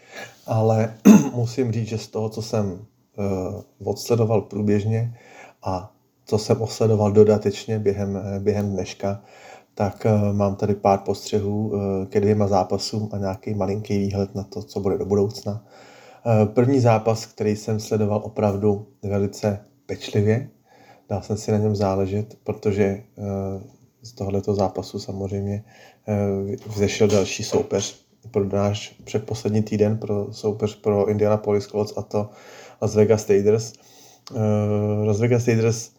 ale 0.46 0.94
musím 1.34 1.72
říct, 1.72 1.88
že 1.88 1.98
z 1.98 2.08
toho, 2.08 2.28
co 2.28 2.42
jsem 2.42 2.66
uh, 2.72 3.88
odsledoval 3.88 4.40
průběžně 4.40 5.14
a 5.62 5.92
co 6.24 6.38
jsem 6.38 6.62
osledoval 6.62 7.12
dodatečně 7.12 7.78
během, 7.78 8.22
během 8.38 8.72
dneška, 8.72 9.22
tak 9.74 10.06
uh, 10.06 10.36
mám 10.36 10.56
tady 10.56 10.74
pár 10.74 10.98
postřehů 10.98 11.68
uh, 11.68 11.80
ke 12.08 12.20
dvěma 12.20 12.46
zápasům 12.46 13.08
a 13.12 13.18
nějaký 13.18 13.54
malinký 13.54 13.98
výhled 13.98 14.34
na 14.34 14.42
to, 14.44 14.62
co 14.62 14.80
bude 14.80 14.98
do 14.98 15.04
budoucna. 15.04 15.64
První 16.44 16.80
zápas, 16.80 17.26
který 17.26 17.56
jsem 17.56 17.80
sledoval 17.80 18.20
opravdu 18.24 18.86
velice 19.02 19.64
pečlivě, 19.86 20.48
dal 21.08 21.22
jsem 21.22 21.36
si 21.36 21.52
na 21.52 21.58
něm 21.58 21.76
záležet, 21.76 22.36
protože 22.44 22.84
eh, 22.84 23.02
z 24.02 24.12
tohoto 24.12 24.54
zápasu 24.54 24.98
samozřejmě 24.98 25.64
eh, 26.08 26.56
vzešel 26.66 27.08
další 27.08 27.44
soupeř 27.44 28.06
pro 28.30 28.44
náš 28.44 28.94
předposlední 29.04 29.62
týden 29.62 29.98
pro 29.98 30.32
soupeř 30.32 30.74
pro 30.74 31.08
Indianapolis 31.08 31.66
Colts 31.66 31.92
a 31.96 32.02
to 32.02 32.30
Las 32.82 32.94
Vegas 32.94 33.28
Raiders. 33.28 33.72
Eh, 34.34 35.04
Las 35.04 35.20
Vegas 35.20 35.46
Raiders 35.46 35.90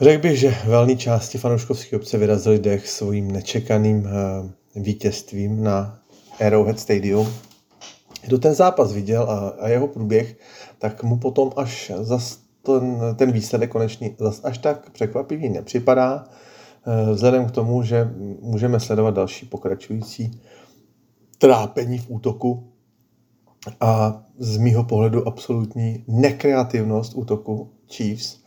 Řekl 0.00 0.22
bych, 0.22 0.38
že 0.38 0.54
velní 0.66 0.96
části 0.96 1.38
fanouškovské 1.38 1.96
obce 1.96 2.18
vyrazili 2.18 2.58
dech 2.58 2.88
svým 2.88 3.30
nečekaným 3.30 4.08
vítězstvím 4.74 5.62
na 5.62 5.98
Arrowhead 6.40 6.80
Stadium. 6.80 7.28
Kdo 8.24 8.38
ten 8.38 8.54
zápas 8.54 8.92
viděl 8.92 9.22
a, 9.22 9.48
a 9.48 9.68
jeho 9.68 9.88
průběh, 9.88 10.36
tak 10.78 11.02
mu 11.02 11.18
potom 11.18 11.50
až 11.56 11.92
zas 12.00 12.38
ten, 12.62 13.00
ten 13.16 13.32
výsledek 13.32 13.70
konečně 13.70 14.10
zase 14.18 14.42
až 14.42 14.58
tak 14.58 14.90
překvapivý 14.90 15.48
nepřipadá, 15.48 16.24
eh, 16.86 17.12
vzhledem 17.12 17.46
k 17.46 17.50
tomu, 17.50 17.82
že 17.82 18.10
můžeme 18.40 18.80
sledovat 18.80 19.14
další 19.14 19.46
pokračující 19.46 20.40
trápení 21.38 21.98
v 21.98 22.10
útoku 22.10 22.72
a 23.80 24.22
z 24.38 24.56
mýho 24.56 24.84
pohledu 24.84 25.28
absolutní 25.28 26.04
nekreativnost 26.08 27.14
útoku 27.14 27.70
Chiefs, 27.88 28.38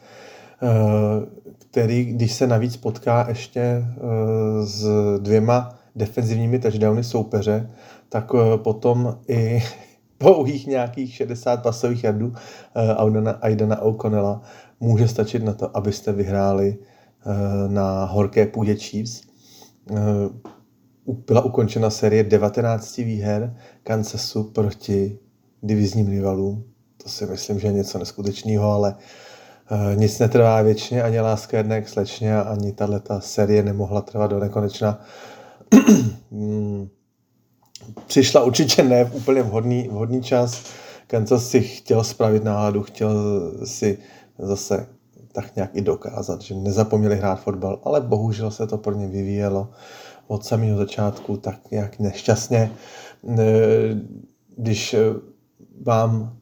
eh, 0.63 0.68
který, 1.58 2.06
když 2.06 2.34
se 2.34 2.48
navíc 2.48 2.77
potká 2.77 3.25
ještě 3.30 3.62
eh, 3.62 3.86
s 4.65 4.88
dvěma 5.20 5.75
defenzivními 5.96 6.60
touchdowny 6.60 7.03
soupeře, 7.03 7.70
tak 8.10 8.32
potom 8.58 9.18
i 9.27 9.63
pouhých 10.18 10.68
nějakých 10.68 11.15
60 11.15 11.63
pasových 11.63 12.03
jardů 12.03 12.34
Aidana, 12.98 13.32
Aidana 13.32 13.82
O'Connella 13.82 14.41
může 14.80 15.08
stačit 15.08 15.44
na 15.44 15.53
to, 15.53 15.77
abyste 15.77 16.12
vyhráli 16.12 16.77
na 17.68 18.06
horké 18.06 18.46
půdě 18.46 18.75
Chiefs. 18.75 19.22
Uh, 21.05 21.15
byla 21.27 21.41
ukončena 21.41 21.89
série 21.89 22.24
19 22.24 22.98
výher 22.98 23.58
Kansasu 23.84 24.43
proti 24.43 25.20
divizním 25.62 26.08
rivalům. 26.08 26.63
To 27.03 27.10
si 27.10 27.25
myslím, 27.25 27.60
že 27.60 27.67
je 27.67 27.74
něco 27.74 28.00
neskutečného, 28.00 28.72
ale 28.72 28.96
uh, 29.72 30.00
nic 30.00 30.20
netrvá 30.20 30.62
věčně, 30.62 31.03
ani 31.03 31.20
láska 31.20 31.58
jedné 31.58 31.81
k 31.81 31.89
slečně, 31.89 32.36
ani 32.36 32.72
tato 32.72 33.22
série 33.22 33.63
nemohla 33.63 34.01
trvat 34.01 34.31
do 34.31 34.39
nekonečna. 34.39 35.01
Hmm 36.31 36.89
přišla 38.08 38.43
určitě 38.43 38.84
ne 38.84 39.05
v 39.05 39.15
úplně 39.15 39.43
vhodný, 39.43 39.88
vhodný 39.88 40.24
čas. 40.24 40.63
Kansas 41.08 41.50
si 41.50 41.62
chtěl 41.62 42.03
spravit 42.03 42.43
náladu, 42.43 42.84
chtěl 42.84 43.13
si 43.65 43.98
zase 44.39 44.88
tak 45.31 45.55
nějak 45.55 45.70
i 45.74 45.81
dokázat, 45.81 46.41
že 46.41 46.55
nezapomněli 46.55 47.15
hrát 47.15 47.36
fotbal, 47.36 47.79
ale 47.84 48.01
bohužel 48.01 48.51
se 48.51 48.67
to 48.67 48.77
pro 48.77 48.93
ně 48.93 49.08
vyvíjelo 49.08 49.70
od 50.28 50.46
samého 50.46 50.78
začátku 50.78 51.38
tak 51.38 51.72
nějak 51.72 52.00
nešťastně. 52.00 52.72
Když 54.58 54.96
vám 55.86 56.38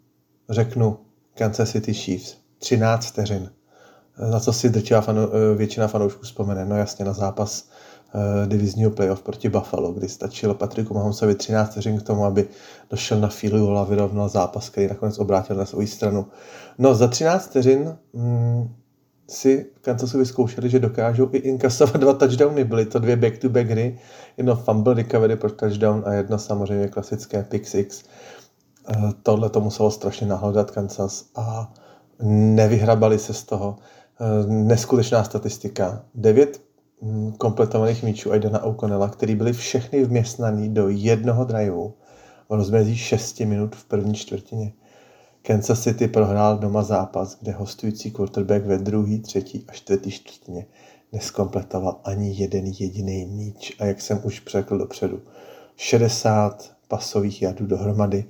řeknu 0.50 0.98
Kansas 1.33 1.71
City 1.71 1.93
Chiefs, 1.93 2.38
13 2.57 3.05
vteřin, 3.05 3.50
na 4.31 4.39
co 4.39 4.53
si 4.53 4.69
drtivá 4.69 5.01
fanu, 5.01 5.21
většina 5.55 5.88
fanoušků 5.88 6.21
vzpomene, 6.21 6.65
no 6.65 6.77
jasně 6.77 7.05
na 7.05 7.13
zápas 7.13 7.69
divizního 8.48 8.91
playoff 8.91 9.21
proti 9.21 9.50
Buffalo, 9.50 9.91
kdy 9.91 10.09
stačilo 10.09 10.53
Patriku 10.53 10.93
Mahomesovi 10.93 11.36
13 11.36 11.71
vteřin 11.71 12.00
k 12.00 12.03
tomu, 12.03 12.25
aby 12.25 12.48
došel 12.89 13.19
na 13.19 13.29
goal 13.50 13.79
a 13.79 13.83
vyrovnal 13.83 14.29
zápas, 14.29 14.69
který 14.69 14.88
nakonec 14.88 15.19
obrátil 15.19 15.55
na 15.55 15.65
svou 15.65 15.88
stranu. 15.88 16.27
No 16.77 16.95
za 16.95 17.07
13 17.07 17.45
vteřin 17.45 17.98
mm, 18.13 18.75
si 19.29 19.65
Kansasu 19.81 20.17
vyzkoušeli, 20.17 20.69
že 20.69 20.79
dokážou 20.79 21.29
i 21.31 21.38
inkasovat 21.38 21.98
dva 21.98 22.13
touchdowny. 22.13 22.63
Byly 22.63 22.86
to 22.86 23.00
dvě 23.00 23.15
back-to-back 23.15 23.67
hry, 23.67 24.00
jedno 24.38 24.55
fumble 24.55 24.93
recovery 24.93 25.36
pro 25.36 25.51
touchdown 25.51 26.03
a 26.05 26.13
jedno 26.13 26.39
samozřejmě 26.39 26.88
klasické 26.88 27.43
pick 27.43 27.67
six. 27.67 28.03
Eh, 28.89 28.98
tohle 29.24 29.50
to 29.50 29.62
muselo 29.62 29.91
strašně 29.91 30.27
nahledat 30.27 30.71
Kansas 30.71 31.25
a 31.36 31.74
nevyhrabali 32.24 33.19
se 33.19 33.33
z 33.33 33.43
toho. 33.43 33.77
Eh, 34.21 34.48
neskutečná 34.48 35.24
statistika. 35.24 36.01
Devět 36.15 36.62
hm, 37.01 37.31
kompletovaných 37.38 38.03
míčů 38.03 38.31
Aidana 38.31 38.63
O'Connella, 38.63 39.09
který 39.09 39.36
byly 39.36 39.53
všechny 39.53 40.03
vměstnaný 40.03 40.69
do 40.69 40.89
jednoho 40.89 41.43
driveu 41.43 41.93
v 42.50 42.53
rozmezí 42.53 42.98
6 42.98 43.39
minut 43.39 43.75
v 43.75 43.86
první 43.86 44.13
čtvrtině. 44.13 44.71
Kansas 45.41 45.84
City 45.84 46.08
prohrál 46.08 46.58
doma 46.58 46.84
zápas, 46.84 47.38
kde 47.41 47.51
hostující 47.51 48.12
quarterback 48.12 48.65
ve 48.65 48.77
druhý, 48.77 49.19
třetí 49.19 49.65
a 49.67 49.72
čtvrtý 49.72 50.12
čtvrtině 50.12 50.65
neskompletoval 51.12 52.00
ani 52.03 52.36
jeden 52.38 52.65
jediný 52.65 53.25
míč. 53.25 53.75
A 53.79 53.86
jak 53.86 54.01
jsem 54.01 54.19
už 54.24 54.43
řekl 54.51 54.77
dopředu, 54.77 55.22
60 55.77 56.72
pasových 56.88 57.41
jadů 57.41 57.65
dohromady. 57.65 58.25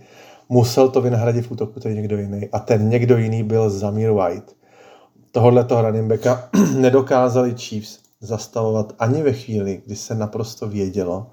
Musel 0.50 0.90
to 0.90 1.02
vynahradit 1.02 1.46
v 1.46 1.52
útoku 1.52 1.80
ten 1.80 1.96
někdo 1.96 2.18
jiný. 2.18 2.50
A 2.52 2.60
ten 2.60 2.90
někdo 2.90 3.18
jiný 3.18 3.44
byl 3.44 3.70
Zamir 3.70 4.12
White. 4.12 4.56
Tohle 5.32 5.64
toho 5.64 5.84
backa 6.08 6.50
nedokázali 6.78 7.56
Chiefs 7.56 8.00
zastavovat 8.22 8.96
ani 9.00 9.22
ve 9.22 9.34
chvíli, 9.34 9.82
kdy 9.86 9.96
se 9.96 10.16
naprosto 10.16 10.68
vědělo, 10.68 11.28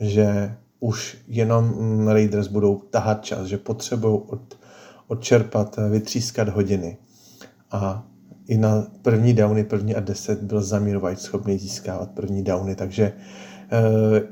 že 0.00 0.56
už 0.80 1.18
jenom 1.28 1.74
Raiders 2.08 2.48
budou 2.48 2.76
tahat 2.76 3.24
čas, 3.24 3.46
že 3.46 3.58
potřebují 3.58 4.20
od 4.26 4.55
odčerpat, 5.08 5.78
eh, 5.78 5.88
vytřískat 5.88 6.48
hodiny. 6.48 6.98
A 7.70 8.06
i 8.48 8.58
na 8.58 8.86
první 9.02 9.34
downy, 9.34 9.64
první 9.64 9.94
a 9.94 10.00
deset 10.00 10.42
byl 10.42 10.62
Zamir 10.62 10.98
White 10.98 11.20
schopný 11.20 11.58
získávat 11.58 12.10
první 12.10 12.42
downy, 12.42 12.74
takže 12.74 13.04
e, 13.04 13.12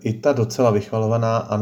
i 0.01 0.13
ta 0.13 0.33
docela 0.33 0.71
vychvalovaná 0.71 1.37
a 1.37 1.61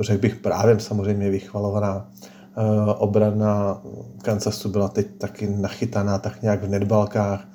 řekl 0.00 0.20
bych 0.20 0.36
právě 0.36 0.80
samozřejmě 0.80 1.30
vychvalovaná 1.30 2.10
e, 2.56 2.94
obrana 2.94 3.82
Kansasu 4.22 4.68
byla 4.68 4.88
teď 4.88 5.06
taky 5.18 5.48
nachytaná 5.48 6.18
tak 6.18 6.42
nějak 6.42 6.64
v 6.64 6.68
nedbalkách, 6.68 7.48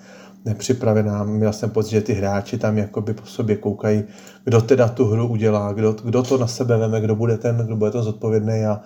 nepřipravená. 0.45 1.23
Měl 1.23 1.53
jsem 1.53 1.69
pocit, 1.69 1.91
že 1.91 2.01
ty 2.01 2.13
hráči 2.13 2.57
tam 2.57 2.77
jakoby 2.77 3.13
po 3.13 3.25
sobě 3.25 3.55
koukají, 3.55 4.03
kdo 4.43 4.61
teda 4.61 4.87
tu 4.87 5.05
hru 5.05 5.27
udělá, 5.27 5.73
kdo, 5.73 5.93
kdo 5.93 6.23
to 6.23 6.37
na 6.37 6.47
sebe 6.47 6.77
veme, 6.77 7.01
kdo 7.01 7.15
bude 7.15 7.37
ten, 7.37 7.57
kdo 7.57 7.75
bude 7.75 7.91
ten 7.91 8.03
zodpovědný 8.03 8.65
a 8.65 8.81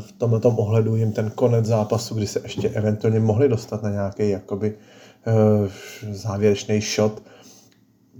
v 0.00 0.12
tomto 0.12 0.50
ohledu 0.50 0.96
jim 0.96 1.12
ten 1.12 1.30
konec 1.30 1.66
zápasu, 1.66 2.14
kdy 2.14 2.26
se 2.26 2.40
ještě 2.42 2.68
eventuálně 2.68 3.20
mohli 3.20 3.48
dostat 3.48 3.82
na 3.82 3.90
nějaký 3.90 4.30
jakoby 4.30 4.74
eh, 5.26 5.32
závěrečný 6.12 6.80
shot, 6.80 7.22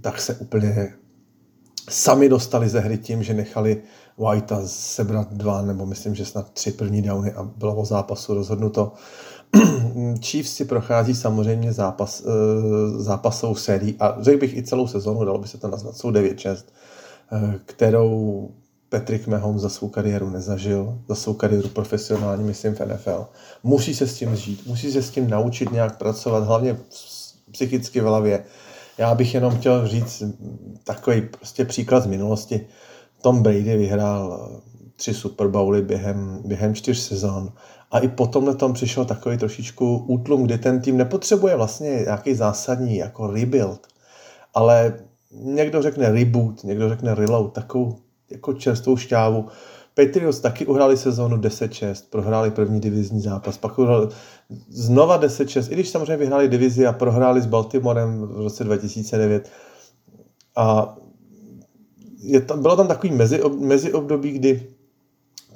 tak 0.01 0.21
se 0.21 0.35
úplně 0.35 0.93
sami 1.89 2.29
dostali 2.29 2.69
ze 2.69 2.79
hry 2.79 2.97
tím, 2.97 3.23
že 3.23 3.33
nechali 3.33 3.81
Whitea 4.17 4.61
sebrat 4.65 5.33
dva, 5.33 5.61
nebo 5.61 5.85
myslím, 5.85 6.15
že 6.15 6.25
snad 6.25 6.51
tři 6.51 6.71
první 6.71 7.01
downy 7.01 7.33
a 7.33 7.43
bylo 7.43 7.75
o 7.75 7.85
zápasu 7.85 8.33
rozhodnuto. 8.33 8.93
Chiefs 10.21 10.55
si 10.55 10.65
prochází 10.65 11.15
samozřejmě 11.15 11.73
zápas, 11.73 12.23
eh, 12.25 13.03
zápasovou 13.03 13.55
sérii 13.55 13.95
a 13.99 14.17
řekl 14.21 14.39
bych 14.39 14.57
i 14.57 14.63
celou 14.63 14.87
sezonu, 14.87 15.25
dalo 15.25 15.37
by 15.37 15.47
se 15.47 15.57
to 15.57 15.67
nazvat, 15.67 15.97
jsou 15.97 16.11
9-6, 16.11 16.65
kterou 17.65 18.49
Patrick 18.89 19.27
Mahomes 19.27 19.61
za 19.61 19.69
svou 19.69 19.89
kariéru 19.89 20.29
nezažil, 20.29 20.99
za 21.09 21.15
svou 21.15 21.33
kariéru 21.33 21.69
profesionální, 21.69 22.43
myslím 22.43 22.75
v 22.75 22.79
NFL. 22.79 23.25
Musí 23.63 23.95
se 23.95 24.07
s 24.07 24.17
tím 24.17 24.35
žít, 24.35 24.67
musí 24.67 24.91
se 24.91 25.01
s 25.01 25.09
tím 25.09 25.29
naučit 25.29 25.71
nějak 25.71 25.97
pracovat, 25.97 26.43
hlavně 26.43 26.77
psychicky 27.51 28.01
v 28.01 28.03
hlavě. 28.03 28.43
Já 28.97 29.15
bych 29.15 29.33
jenom 29.33 29.57
chtěl 29.57 29.87
říct 29.87 30.23
takový 30.83 31.21
prostě 31.21 31.65
příklad 31.65 32.03
z 32.03 32.07
minulosti. 32.07 32.67
Tom 33.21 33.43
Brady 33.43 33.77
vyhrál 33.77 34.51
eh, 34.57 34.61
tři 34.95 35.13
Super 35.13 35.47
Bowly 35.47 35.81
během, 35.81 36.41
během 36.45 36.75
čtyř 36.75 36.97
sezon 36.97 37.51
a 37.91 37.99
i 37.99 38.07
potom 38.07 38.45
na 38.45 38.53
tom 38.53 38.73
přišel 38.73 39.05
takový 39.05 39.37
trošičku 39.37 39.97
útlum, 39.97 40.43
kdy 40.43 40.57
ten 40.57 40.81
tým 40.81 40.97
nepotřebuje 40.97 41.55
vlastně 41.55 41.89
nějaký 41.89 42.35
zásadní 42.35 42.97
jako 42.97 43.27
rebuild, 43.27 43.87
ale 44.53 44.93
někdo 45.31 45.81
řekne 45.81 46.11
reboot, 46.11 46.63
někdo 46.63 46.89
řekne 46.89 47.15
reload, 47.15 47.53
takovou 47.53 47.95
jako 48.31 48.53
čerstvou 48.53 48.97
šťávu. 48.97 49.45
Patriots 49.93 50.39
taky 50.39 50.65
uhráli 50.65 50.97
sezónu 50.97 51.37
10-6, 51.37 52.03
prohráli 52.09 52.51
první 52.51 52.79
divizní 52.79 53.21
zápas, 53.21 53.57
pak 53.57 53.79
uhráli 53.79 54.07
znova 54.69 55.21
10-6, 55.21 55.71
i 55.71 55.73
když 55.73 55.89
samozřejmě 55.89 56.17
vyhráli 56.17 56.47
divizi 56.47 56.87
a 56.87 56.93
prohráli 56.93 57.41
s 57.41 57.45
Baltimorem 57.45 58.21
v 58.21 58.41
roce 58.41 58.63
2009. 58.63 59.49
A 60.55 60.97
je 62.19 62.41
tam, 62.41 62.61
bylo 62.61 62.75
tam 62.75 62.87
takový 62.87 63.13
mezi, 63.13 63.41
mezi 63.59 63.93
období, 63.93 64.31
kdy 64.31 64.67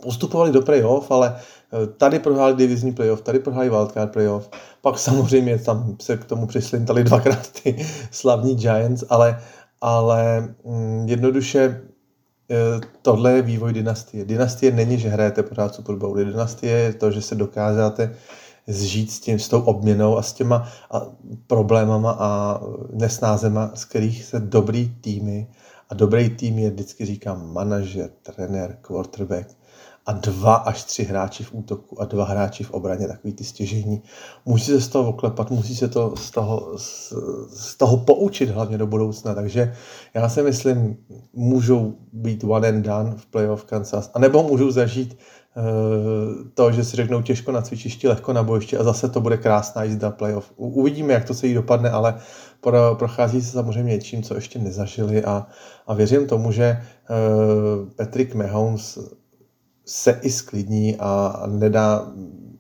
postupovali 0.01 0.51
do 0.51 0.61
playoff, 0.61 1.11
ale 1.11 1.35
eh, 1.35 1.87
tady 1.87 2.19
prohráli 2.19 2.55
divizní 2.55 2.91
playoff, 2.91 3.21
tady 3.21 3.39
prohráli 3.39 3.69
wildcard 3.69 4.11
playoff, 4.11 4.49
pak 4.81 4.99
samozřejmě 4.99 5.57
tam 5.57 5.95
se 6.01 6.17
k 6.17 6.25
tomu 6.25 6.47
přislintali 6.47 7.03
dvakrát 7.03 7.51
ty 7.63 7.85
slavní 8.11 8.55
Giants, 8.55 9.03
ale, 9.09 9.41
ale 9.81 10.49
mm, 10.65 11.05
jednoduše 11.07 11.81
tohle 13.01 13.33
je 13.33 13.41
vývoj 13.41 13.73
dynastie. 13.73 14.25
Dynastie 14.25 14.71
není, 14.71 14.99
že 14.99 15.09
hrajete 15.09 15.43
pořád 15.43 15.75
Super 15.75 15.95
Bowl. 15.95 16.15
Dynastie 16.15 16.77
je 16.77 16.93
to, 16.93 17.11
že 17.11 17.21
se 17.21 17.35
dokázáte 17.35 18.15
zžít 18.67 19.11
s 19.11 19.19
tím, 19.19 19.39
s 19.39 19.49
tou 19.49 19.61
obměnou 19.61 20.17
a 20.17 20.21
s 20.21 20.33
těma 20.33 20.67
a 20.91 21.01
problémama 21.47 22.11
a 22.19 22.61
nesnázema, 22.93 23.71
z 23.75 23.85
kterých 23.85 24.23
se 24.25 24.39
dobrý 24.39 24.89
týmy 25.01 25.47
a 25.89 25.93
dobrý 25.93 26.29
tým 26.29 26.59
je, 26.59 26.69
vždycky 26.69 27.05
říkám, 27.05 27.53
manažer, 27.53 28.09
trenér, 28.23 28.77
quarterback, 28.81 29.58
a 30.09 30.11
dva 30.11 30.55
až 30.55 30.83
tři 30.83 31.03
hráči 31.03 31.43
v 31.43 31.53
útoku 31.53 32.01
a 32.01 32.05
dva 32.05 32.25
hráči 32.25 32.63
v 32.63 32.71
obraně, 32.71 33.07
takový 33.07 33.33
ty 33.33 33.43
stěžení. 33.43 34.01
Musí 34.45 34.65
se 34.65 34.81
z 34.81 34.87
toho 34.87 35.09
oklepat, 35.09 35.51
musí 35.51 35.75
se 35.75 35.87
to 35.87 36.13
z 36.17 36.31
toho, 36.31 36.73
z, 36.77 37.13
z 37.53 37.75
toho 37.77 37.97
poučit 37.97 38.49
hlavně 38.49 38.77
do 38.77 38.87
budoucna, 38.87 39.35
takže 39.35 39.73
já 40.13 40.29
si 40.29 40.41
myslím, 40.41 40.97
můžou 41.33 41.93
být 42.13 42.43
one 42.43 42.67
and 42.67 42.81
done 42.81 43.13
v 43.17 43.25
playoff 43.25 43.63
Kansas, 43.63 44.11
anebo 44.13 44.43
můžou 44.43 44.71
zažít 44.71 45.17
uh, 45.57 45.63
to, 46.53 46.71
že 46.71 46.83
si 46.83 46.95
řeknou 46.97 47.21
těžko 47.21 47.51
na 47.51 47.61
cvičišti, 47.61 48.07
lehko 48.07 48.33
na 48.33 48.43
bojišti 48.43 48.77
a 48.77 48.83
zase 48.83 49.09
to 49.09 49.21
bude 49.21 49.37
krásná 49.37 49.83
jízda 49.83 50.11
playoff. 50.11 50.53
Uvidíme, 50.55 51.13
jak 51.13 51.25
to 51.25 51.33
se 51.33 51.47
jí 51.47 51.53
dopadne, 51.53 51.89
ale 51.89 52.17
pro, 52.61 52.95
prochází 52.95 53.41
se 53.41 53.51
samozřejmě 53.51 53.93
něčím, 53.93 54.23
co 54.23 54.35
ještě 54.35 54.59
nezažili 54.59 55.23
a, 55.25 55.47
a 55.87 55.93
věřím 55.93 56.27
tomu, 56.27 56.51
že 56.51 56.81
uh, 56.81 57.89
Patrick 57.95 58.35
Mahomes 58.35 58.99
se 59.89 60.19
i 60.21 60.29
sklidní 60.29 60.95
a 60.99 61.43
nedá, 61.47 62.11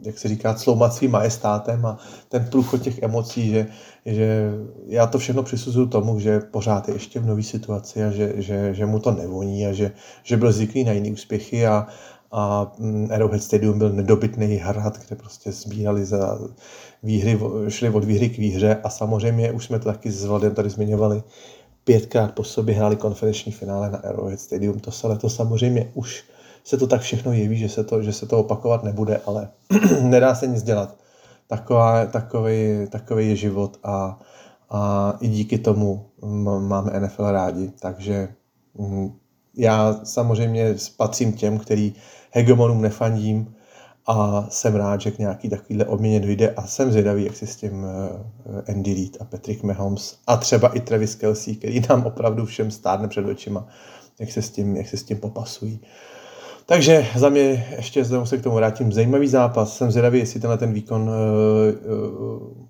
jak 0.01 0.17
se 0.17 0.27
říká, 0.27 0.53
cloumat 0.53 0.93
svým 0.93 1.11
majestátem 1.11 1.85
a 1.85 1.97
ten 2.29 2.47
průchod 2.51 2.81
těch 2.81 3.03
emocí, 3.03 3.49
že, 3.49 3.67
že 4.05 4.51
já 4.85 5.07
to 5.07 5.19
všechno 5.19 5.43
přisuzuju 5.43 5.87
tomu, 5.87 6.19
že 6.19 6.39
pořád 6.39 6.87
je 6.87 6.95
ještě 6.95 7.19
v 7.19 7.25
nové 7.25 7.43
situaci 7.43 8.03
a 8.03 8.11
že, 8.11 8.33
že, 8.37 8.73
že 8.73 8.85
mu 8.85 8.99
to 8.99 9.11
nevoní 9.11 9.65
a 9.65 9.73
že, 9.73 9.91
že 10.23 10.37
byl 10.37 10.51
zvyklý 10.51 10.83
na 10.83 10.91
jiné 10.91 11.11
úspěchy 11.11 11.67
a, 11.67 11.87
a 12.31 12.71
mm, 12.77 13.09
Arrowhead 13.11 13.43
Stadium 13.43 13.79
byl 13.79 13.89
nedobytný 13.89 14.55
hrad, 14.55 14.97
kde 15.07 15.15
prostě 15.15 15.51
sbírali 15.51 16.05
za 16.05 16.39
výhry, 17.03 17.39
šli 17.67 17.89
od 17.89 18.03
výhry 18.03 18.29
k 18.29 18.37
výhře 18.37 18.77
a 18.83 18.89
samozřejmě 18.89 19.51
už 19.51 19.65
jsme 19.65 19.79
to 19.79 19.85
taky 19.85 20.11
s 20.11 20.25
Vladem 20.25 20.55
tady 20.55 20.69
zmiňovali, 20.69 21.23
pětkrát 21.83 22.31
po 22.31 22.43
sobě 22.43 22.75
hráli 22.75 22.95
konferenční 22.95 23.51
finále 23.51 23.91
na 23.91 23.97
Arrowhead 23.97 24.39
Stadium. 24.39 24.79
To 24.79 24.91
se 24.91 25.07
letos 25.07 25.35
samozřejmě 25.35 25.91
už 25.93 26.23
se 26.63 26.77
to 26.77 26.87
tak 26.87 27.01
všechno 27.01 27.33
jeví, 27.33 27.57
že 27.57 27.69
se 27.69 27.83
to, 27.83 28.03
že 28.03 28.13
se 28.13 28.25
to 28.25 28.39
opakovat 28.39 28.83
nebude, 28.83 29.21
ale 29.25 29.49
nedá 30.01 30.35
se 30.35 30.47
nic 30.47 30.63
dělat. 30.63 30.95
Taková, 31.47 32.05
takový, 32.05 32.87
takový 32.89 33.29
je 33.29 33.35
život 33.35 33.77
a, 33.83 34.19
a 34.69 35.13
i 35.21 35.27
díky 35.27 35.57
tomu 35.57 36.05
máme 36.59 36.99
NFL 36.99 37.31
rádi, 37.31 37.71
takže 37.79 38.27
mm, 38.77 39.11
já 39.57 39.99
samozřejmě 40.03 40.75
patřím 40.97 41.33
těm, 41.33 41.57
který 41.57 41.93
hegemonům 42.31 42.81
nefandím 42.81 43.55
a 44.07 44.47
jsem 44.49 44.75
rád, 44.75 45.01
že 45.01 45.11
k 45.11 45.19
nějaký 45.19 45.49
takovýhle 45.49 45.85
obměně 45.85 46.19
dojde 46.19 46.49
a 46.49 46.67
jsem 46.67 46.91
zvědavý, 46.91 47.25
jak 47.25 47.35
si 47.35 47.47
s 47.47 47.55
tím 47.55 47.85
eh, 47.85 48.71
Andy 48.71 48.93
Reid 48.93 49.17
a 49.19 49.25
Patrick 49.25 49.63
Mahomes 49.63 50.17
a 50.27 50.37
třeba 50.37 50.67
i 50.67 50.79
Travis 50.79 51.15
Kelsey, 51.15 51.55
který 51.55 51.81
nám 51.89 52.05
opravdu 52.05 52.45
všem 52.45 52.71
stárne 52.71 53.07
před 53.07 53.25
očima, 53.25 53.67
jak 54.19 54.31
se 54.31 54.41
s 54.41 54.49
tím, 54.49 54.75
jak 54.75 54.87
se 54.87 54.97
s 54.97 55.03
tím 55.03 55.17
popasují. 55.17 55.79
Takže 56.69 57.07
za 57.15 57.29
mě 57.29 57.67
ještě 57.75 58.03
zde 58.03 58.25
se 58.25 58.37
k 58.37 58.43
tomu 58.43 58.55
vrátím. 58.55 58.91
Zajímavý 58.91 59.27
zápas. 59.27 59.77
Jsem 59.77 59.91
zvědavý, 59.91 60.19
jestli 60.19 60.39
tenhle 60.39 60.57
ten 60.57 60.73
výkon, 60.73 61.09
eh, 61.09 61.71
eh, 61.71 62.65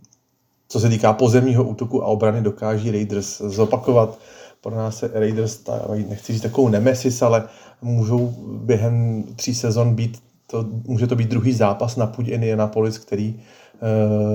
co 0.69 0.79
se 0.79 0.89
týká 0.89 1.13
pozemního 1.13 1.63
útoku 1.63 2.03
a 2.03 2.05
obrany, 2.05 2.41
dokáží 2.41 2.91
Raiders 2.91 3.41
zopakovat. 3.41 4.19
pro 4.61 4.75
nás 4.75 4.97
se 4.97 5.11
Raiders, 5.13 5.63
nechci 6.09 6.33
říct 6.33 6.41
takovou 6.41 6.69
nemesis, 6.69 7.21
ale 7.21 7.43
můžou 7.81 8.33
během 8.47 9.23
tří 9.35 9.55
sezon 9.55 9.95
být, 9.95 10.17
to, 10.47 10.65
může 10.87 11.07
to 11.07 11.15
být 11.15 11.29
druhý 11.29 11.53
zápas 11.53 11.95
na 11.95 12.07
půdě 12.07 12.31
Indianapolis, 12.31 12.97
který 12.97 13.35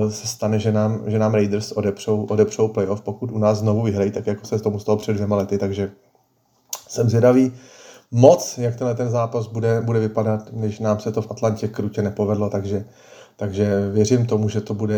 uh, 0.02 0.10
se 0.10 0.26
stane, 0.26 0.58
že 0.58 0.72
nám, 0.72 1.02
že 1.06 1.18
nám 1.18 1.34
Raiders 1.34 1.72
odepřou, 1.72 2.24
odepřou 2.24 2.68
playoff, 2.68 3.00
pokud 3.00 3.32
u 3.32 3.38
nás 3.38 3.58
znovu 3.58 3.82
vyhrají, 3.82 4.10
tak 4.10 4.26
jako 4.26 4.46
se 4.46 4.58
tomu 4.58 4.78
stalo 4.78 4.98
před 4.98 5.12
dvěma 5.12 5.36
lety, 5.36 5.58
takže 5.58 5.90
jsem 6.88 7.08
zvědavý 7.08 7.52
moc, 8.14 8.58
jak 8.58 8.76
tenhle 8.76 8.94
ten 8.94 9.10
zápas 9.10 9.46
bude, 9.46 9.80
bude 9.80 10.00
vypadat, 10.00 10.50
když 10.50 10.78
nám 10.78 11.00
se 11.00 11.12
to 11.12 11.22
v 11.22 11.30
Atlantě 11.30 11.68
krutě 11.68 12.02
nepovedlo, 12.02 12.50
takže 12.50 12.84
takže 13.36 13.90
věřím 13.90 14.26
tomu, 14.26 14.48
že 14.48 14.60
to 14.60 14.74
bude 14.74 14.94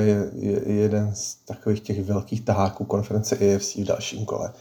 jeden 0.66 1.14
z 1.14 1.34
takových 1.34 1.80
těch 1.80 2.04
velkých 2.04 2.40
taháků 2.40 2.84
konference 2.84 3.36
AFC 3.36 3.74
v 3.74 3.84
dalším 3.84 4.24
kole. 4.24 4.52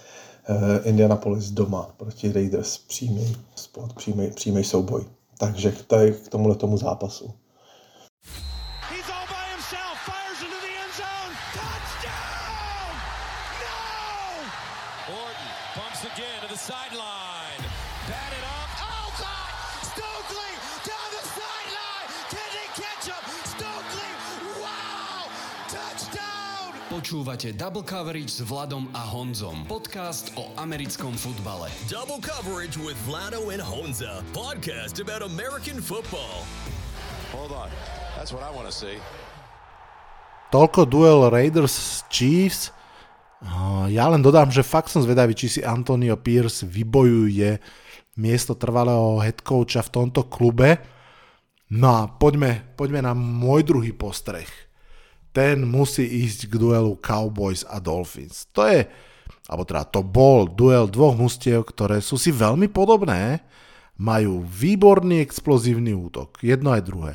Eh, 0.47 0.79
Indianapolis 0.83 1.51
doma 1.51 1.89
proti 1.97 2.31
Raiders, 2.31 2.77
přímý 2.77 3.35
spot, 3.55 3.93
přímý, 3.93 4.31
přímý 4.31 4.63
souboj. 4.63 5.05
Takže 5.37 5.71
k 5.71 6.29
tomuhle 6.29 6.55
tomu 6.55 6.77
zápasu. 6.77 7.33
Počúvate 27.05 27.53
Double 27.53 27.85
Coverage 27.85 28.33
s 28.33 28.41
Vladom 28.41 28.89
a 28.89 29.05
Honzom. 29.13 29.69
Podcast 29.69 30.33
o 30.41 30.49
americkom 30.57 31.13
futbale. 31.13 31.69
Double 31.85 32.17
Coverage 32.17 32.81
with 32.81 32.97
Vlado 33.05 33.53
and 33.53 33.61
Honza. 33.61 34.25
Podcast 34.33 34.97
about 34.97 35.21
American 35.21 35.77
football. 35.85 36.41
Hold 37.29 37.53
on. 37.53 37.69
That's 38.17 38.33
what 38.33 38.41
I 38.41 38.49
want 38.49 38.65
to 38.65 38.73
see. 38.73 38.97
Toľko 40.49 40.89
duel 40.89 41.29
Raiders 41.29 42.01
Chiefs. 42.09 42.73
Ja 43.93 44.09
len 44.09 44.25
dodám, 44.25 44.49
že 44.49 44.65
fakt 44.65 44.89
som 44.89 45.05
zvedavý, 45.05 45.37
či 45.37 45.45
si 45.45 45.61
Antonio 45.61 46.17
Pierce 46.17 46.65
vybojuje 46.65 47.61
miesto 48.17 48.57
trvalého 48.57 49.21
head 49.21 49.45
coacha 49.45 49.85
v 49.85 49.93
tomto 49.93 50.25
klube. 50.25 50.81
No 51.69 52.01
a 52.01 52.09
poďme, 52.09 52.73
poďme 52.73 53.05
na 53.05 53.13
môj 53.13 53.61
druhý 53.61 53.93
postreh 53.93 54.49
ten 55.35 55.67
musí 55.67 56.07
ísť 56.23 56.47
k 56.47 56.55
duelu 56.55 56.95
Cowboys 57.03 57.67
a 57.67 57.83
Dolphins. 57.83 58.47
To 58.55 58.63
je, 58.63 58.87
alebo 59.51 59.67
teda 59.67 59.83
to 59.91 59.99
bol 59.99 60.47
duel 60.47 60.87
dvoch 60.87 61.19
mustiev, 61.19 61.67
ktoré 61.67 61.99
sú 61.99 62.15
si 62.15 62.31
veľmi 62.31 62.71
podobné, 62.71 63.43
majú 63.99 64.47
výborný 64.47 65.19
explozívny 65.19 65.91
útok, 65.91 66.39
jedno 66.39 66.71
aj 66.71 66.87
druhé. 66.87 67.13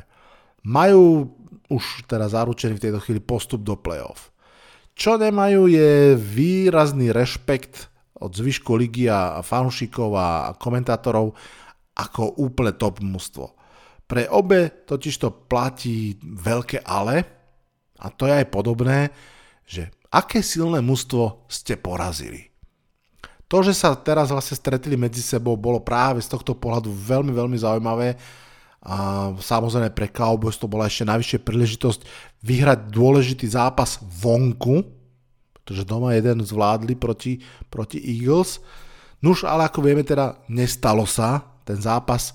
Majú 0.68 1.32
už 1.72 2.04
teda 2.04 2.28
zaručený 2.28 2.76
v 2.76 2.84
tejto 2.84 3.00
chvíli 3.00 3.24
postup 3.24 3.64
do 3.64 3.72
playoff. 3.80 4.28
Čo 4.92 5.16
nemajú 5.16 5.64
je 5.72 6.12
výrazný 6.20 7.08
rešpekt 7.08 7.88
od 8.20 8.36
zvyšku 8.36 8.76
ligy 8.76 9.08
a 9.08 9.40
fanúšikov 9.40 10.12
a 10.12 10.52
komentátorov 10.60 11.32
ako 11.96 12.36
úplne 12.36 12.76
top 12.76 13.00
mužstvo. 13.00 13.56
Pre 14.04 14.28
obe 14.28 14.84
totiž 14.84 15.14
to 15.16 15.32
platí 15.32 16.20
veľké 16.20 16.84
ale, 16.84 17.39
a 18.00 18.08
to 18.08 18.24
je 18.24 18.34
aj 18.40 18.48
podobné, 18.48 19.12
že 19.68 19.92
aké 20.08 20.40
silné 20.40 20.80
mužstvo 20.80 21.44
ste 21.46 21.76
porazili. 21.76 22.48
To, 23.50 23.66
že 23.66 23.74
sa 23.74 23.92
teraz 23.98 24.30
vlastne 24.30 24.56
stretli 24.56 24.94
medzi 24.94 25.20
sebou, 25.20 25.58
bolo 25.58 25.82
práve 25.82 26.22
z 26.22 26.30
tohto 26.30 26.54
pohľadu 26.54 26.88
veľmi, 26.90 27.34
veľmi 27.34 27.58
zaujímavé. 27.58 28.14
A 28.80 29.28
samozrejme 29.36 29.90
pre 29.92 30.08
Cowboys 30.08 30.56
to 30.56 30.70
bola 30.70 30.86
ešte 30.86 31.04
najvyššia 31.04 31.44
príležitosť 31.44 32.00
vyhrať 32.46 32.88
dôležitý 32.88 33.50
zápas 33.50 34.00
vonku, 34.00 34.86
pretože 35.52 35.82
doma 35.82 36.16
jeden 36.16 36.40
zvládli 36.46 36.94
proti, 36.96 37.42
proti 37.68 38.00
Eagles. 38.00 38.62
Nuž, 39.20 39.44
ale 39.44 39.68
ako 39.68 39.84
vieme 39.84 40.06
teda, 40.06 40.40
nestalo 40.48 41.04
sa. 41.04 41.42
Ten 41.66 41.76
zápas 41.76 42.32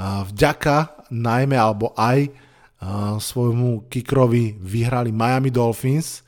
vďaka 0.00 1.08
najmä 1.10 1.56
alebo 1.58 1.90
aj 1.98 2.30
svojmu 3.20 3.92
kikrovi 3.92 4.56
vyhrali 4.56 5.12
Miami 5.12 5.52
Dolphins. 5.52 6.24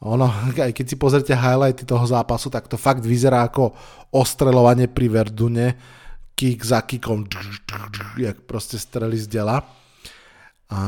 Ono, 0.00 0.28
aj 0.56 0.72
keď 0.76 0.86
si 0.88 0.96
pozrite 0.96 1.32
highlighty 1.36 1.84
toho 1.84 2.04
zápasu, 2.04 2.48
tak 2.48 2.68
to 2.68 2.80
fakt 2.80 3.04
vyzerá 3.04 3.44
ako 3.48 3.76
ostrelovanie 4.12 4.88
pri 4.88 5.06
Verdune, 5.12 5.66
kick 6.36 6.64
za 6.64 6.84
kickom, 6.84 7.24
jak 8.20 8.44
proste 8.44 8.76
streli 8.76 9.16
z 9.16 9.28
dela. 9.28 9.64
A 10.66 10.78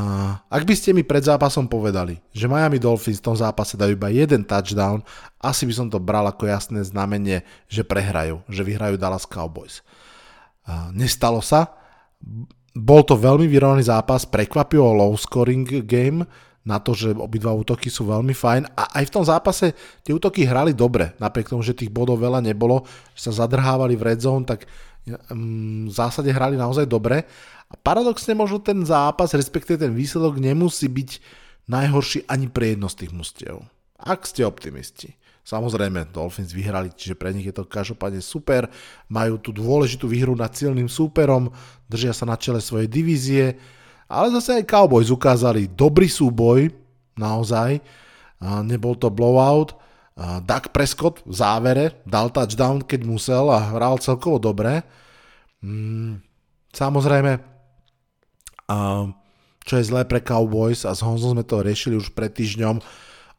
ak 0.51 0.67
by 0.67 0.75
ste 0.75 0.91
mi 0.91 1.07
pred 1.07 1.23
zápasom 1.23 1.71
povedali, 1.71 2.19
že 2.35 2.51
Miami 2.51 2.83
Dolphins 2.83 3.23
v 3.23 3.31
tom 3.31 3.37
zápase 3.39 3.79
dajú 3.79 3.95
iba 3.95 4.11
jeden 4.11 4.43
touchdown, 4.43 5.07
asi 5.39 5.71
by 5.71 5.73
som 5.73 5.87
to 5.87 6.03
bral 6.03 6.27
ako 6.27 6.51
jasné 6.51 6.83
znamenie, 6.83 7.47
že 7.71 7.87
prehrajú, 7.87 8.43
že 8.51 8.67
vyhrajú 8.67 8.99
Dallas 8.99 9.23
Cowboys. 9.23 9.87
A 10.67 10.91
nestalo 10.91 11.39
sa, 11.39 11.79
bol 12.79 13.03
to 13.03 13.19
veľmi 13.19 13.51
vyrovnaný 13.51 13.91
zápas, 13.91 14.23
prekvapivo 14.23 14.95
low 14.95 15.13
scoring 15.19 15.83
game, 15.83 16.23
na 16.69 16.77
to, 16.77 16.93
že 16.93 17.17
obidva 17.17 17.57
útoky 17.57 17.89
sú 17.89 18.05
veľmi 18.05 18.37
fajn 18.37 18.77
a 18.77 19.01
aj 19.01 19.05
v 19.09 19.15
tom 19.17 19.25
zápase 19.25 19.73
tie 20.05 20.13
útoky 20.13 20.45
hrali 20.45 20.77
dobre, 20.77 21.17
napriek 21.17 21.49
tomu, 21.49 21.65
že 21.65 21.73
tých 21.73 21.89
bodov 21.89 22.21
veľa 22.21 22.45
nebolo, 22.45 22.85
že 23.17 23.33
sa 23.33 23.45
zadrhávali 23.45 23.97
v 23.97 24.05
red 24.05 24.21
zone, 24.21 24.45
tak 24.45 24.69
um, 25.33 25.89
v 25.89 25.93
zásade 25.97 26.29
hrali 26.29 26.61
naozaj 26.61 26.85
dobre 26.85 27.25
a 27.73 27.75
paradoxne 27.81 28.37
možno 28.37 28.61
ten 28.61 28.85
zápas, 28.85 29.33
respektíve 29.33 29.81
ten 29.81 29.97
výsledok 29.97 30.37
nemusí 30.37 30.93
byť 30.93 31.11
najhorší 31.73 32.29
ani 32.29 32.53
pre 32.53 32.77
jedno 32.77 32.93
z 32.93 33.07
tých 33.07 33.13
mustiev. 33.17 33.65
Ak 33.97 34.29
ste 34.29 34.45
optimisti. 34.45 35.17
Samozrejme, 35.49 36.13
Dolphins 36.13 36.53
vyhrali, 36.53 36.93
čiže 36.93 37.17
pre 37.17 37.33
nich 37.33 37.49
je 37.49 37.57
to 37.57 37.65
každopádne 37.65 38.21
super. 38.21 38.69
Majú 39.09 39.41
tú 39.41 39.49
dôležitú 39.57 40.05
výhru 40.05 40.37
nad 40.37 40.53
silným 40.53 40.93
súperom, 40.93 41.49
držia 41.89 42.13
sa 42.13 42.29
na 42.29 42.37
čele 42.37 42.61
svojej 42.61 42.85
divízie, 42.85 43.57
ale 44.13 44.29
zase 44.37 44.61
aj 44.61 44.69
Cowboys 44.69 45.09
ukázali 45.09 45.73
dobrý 45.73 46.05
súboj, 46.05 46.69
naozaj. 47.17 47.81
Nebol 48.45 48.93
to 49.01 49.09
blowout. 49.09 49.73
Doug 50.45 50.69
Prescott 50.69 51.25
v 51.25 51.33
závere 51.33 52.05
dal 52.05 52.29
touchdown, 52.29 52.85
keď 52.85 53.09
musel 53.09 53.49
a 53.49 53.73
hral 53.73 53.97
celkovo 54.05 54.37
dobre. 54.37 54.85
Mm, 55.65 56.21
samozrejme, 56.77 57.41
čo 59.65 59.75
je 59.81 59.89
zlé 59.89 60.05
pre 60.05 60.21
Cowboys 60.21 60.85
a 60.85 60.93
s 60.93 61.01
Honzom 61.01 61.41
sme 61.41 61.45
to 61.49 61.65
riešili 61.65 61.97
už 61.97 62.13
pred 62.13 62.37
týždňom, 62.37 62.85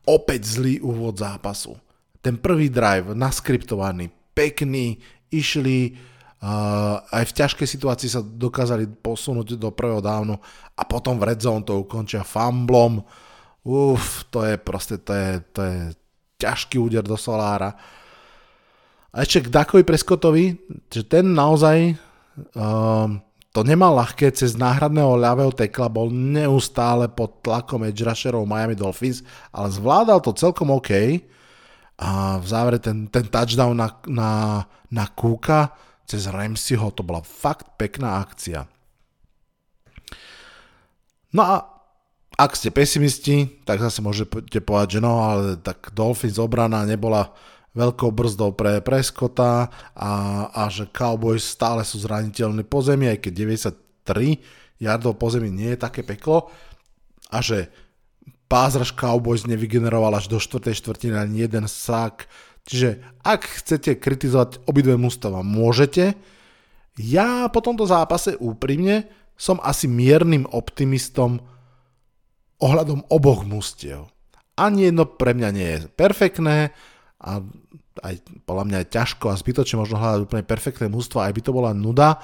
opäť 0.09 0.57
zlý 0.57 0.81
úvod 0.81 1.21
zápasu 1.21 1.77
ten 2.19 2.35
prvý 2.35 2.67
drive 2.67 3.15
naskriptovaný, 3.15 4.11
pekný, 4.35 4.99
išli 5.31 5.95
uh, 6.43 6.99
aj 7.15 7.23
v 7.29 7.35
ťažkej 7.35 7.67
situácii 7.67 8.09
sa 8.11 8.21
dokázali 8.23 8.89
posunúť 8.89 9.55
do 9.55 9.69
prvého 9.71 10.03
dávnu 10.03 10.35
a 10.75 10.81
potom 10.83 11.15
v 11.15 11.27
red 11.31 11.39
zone 11.39 11.63
to 11.63 11.79
ukončia 11.79 12.27
fumblom. 12.27 13.03
Uf, 13.63 14.27
to 14.33 14.43
je 14.43 14.55
proste, 14.59 14.99
to 14.99 15.11
je, 15.15 15.29
to 15.53 15.59
je 15.63 15.77
ťažký 16.39 16.75
úder 16.79 17.03
do 17.03 17.15
solára. 17.15 17.75
A 19.09 19.25
ešte 19.25 19.49
k 19.49 19.53
Dakovi 19.53 19.83
Preskotovi, 19.83 20.53
že 20.91 21.01
ten 21.07 21.25
naozaj 21.33 21.97
uh, 22.55 23.07
to 23.49 23.65
nemal 23.65 23.97
ľahké, 23.97 24.29
cez 24.37 24.53
náhradného 24.53 25.17
ľavého 25.17 25.49
tekla 25.49 25.89
bol 25.89 26.13
neustále 26.13 27.09
pod 27.09 27.41
tlakom 27.41 27.81
edge 27.89 28.05
rusherov 28.05 28.45
Miami 28.45 28.77
Dolphins, 28.77 29.25
ale 29.49 29.73
zvládal 29.73 30.21
to 30.21 30.37
celkom 30.37 30.69
OK 30.69 30.93
a 31.99 32.39
v 32.39 32.45
závere 32.47 32.79
ten, 32.79 33.11
ten 33.11 33.27
touchdown 33.27 33.75
na, 33.75 33.91
na, 34.07 34.31
na 34.87 35.05
Kúka 35.11 35.75
cez 36.07 36.25
Ramseyho, 36.25 36.89
to 36.95 37.03
bola 37.03 37.21
fakt 37.21 37.75
pekná 37.75 38.23
akcia. 38.23 38.65
No 41.35 41.41
a 41.45 41.55
ak 42.39 42.55
ste 42.55 42.71
pesimisti, 42.71 43.61
tak 43.67 43.83
zase 43.83 43.99
môžete 43.99 44.63
povedať, 44.63 44.97
že 44.97 44.99
no, 45.03 45.19
ale 45.21 45.59
tak 45.59 45.91
Dolphins 45.91 46.39
obrana 46.39 46.87
nebola 46.87 47.35
veľkou 47.77 48.09
brzdou 48.09 48.55
pre 48.55 48.81
Prescota 48.81 49.69
a, 49.93 50.11
a 50.49 50.63
že 50.71 50.89
Cowboys 50.89 51.45
stále 51.45 51.85
sú 51.85 52.01
zraniteľní 52.01 52.65
po 52.65 52.81
zemi, 52.81 53.11
aj 53.11 53.27
keď 53.27 53.33
93 54.09 54.81
yardov 54.81 55.19
po 55.19 55.27
zemi 55.29 55.53
nie 55.53 55.75
je 55.75 55.83
také 55.83 56.01
peklo 56.01 56.49
a 57.29 57.43
že 57.43 57.69
Pázraž 58.49 58.97
Cowboys 58.97 59.45
nevygeneroval 59.45 60.17
až 60.17 60.25
do 60.25 60.41
4. 60.41 60.73
štvrtiny 60.73 61.13
ani 61.13 61.45
jeden 61.45 61.69
sak. 61.69 62.25
Čiže 62.65 62.99
ak 63.21 63.45
chcete 63.61 64.01
kritizovať 64.01 64.65
obidve 64.65 64.97
mústava, 64.97 65.45
môžete. 65.45 66.17
Ja 66.97 67.45
po 67.53 67.61
tomto 67.61 67.85
zápase 67.85 68.33
úprimne 68.41 69.05
som 69.39 69.61
asi 69.61 69.85
miernym 69.85 70.49
optimistom 70.49 71.39
ohľadom 72.59 73.07
oboch 73.07 73.47
mústiev. 73.47 74.11
Ani 74.59 74.91
jedno 74.91 75.07
pre 75.07 75.31
mňa 75.31 75.49
nie 75.55 75.69
je 75.79 75.79
perfektné 75.95 76.75
a 77.23 77.39
aj 78.03 78.15
podľa 78.43 78.65
mňa 78.67 78.77
je 78.83 78.91
ťažko 78.91 79.25
a 79.31 79.39
zbytočne 79.39 79.79
možno 79.79 79.95
hľadať 80.01 80.25
úplne 80.27 80.43
perfektné 80.43 80.91
mústva, 80.91 81.29
aj 81.29 81.35
by 81.37 81.41
to 81.45 81.51
bola 81.55 81.71
nuda. 81.71 82.19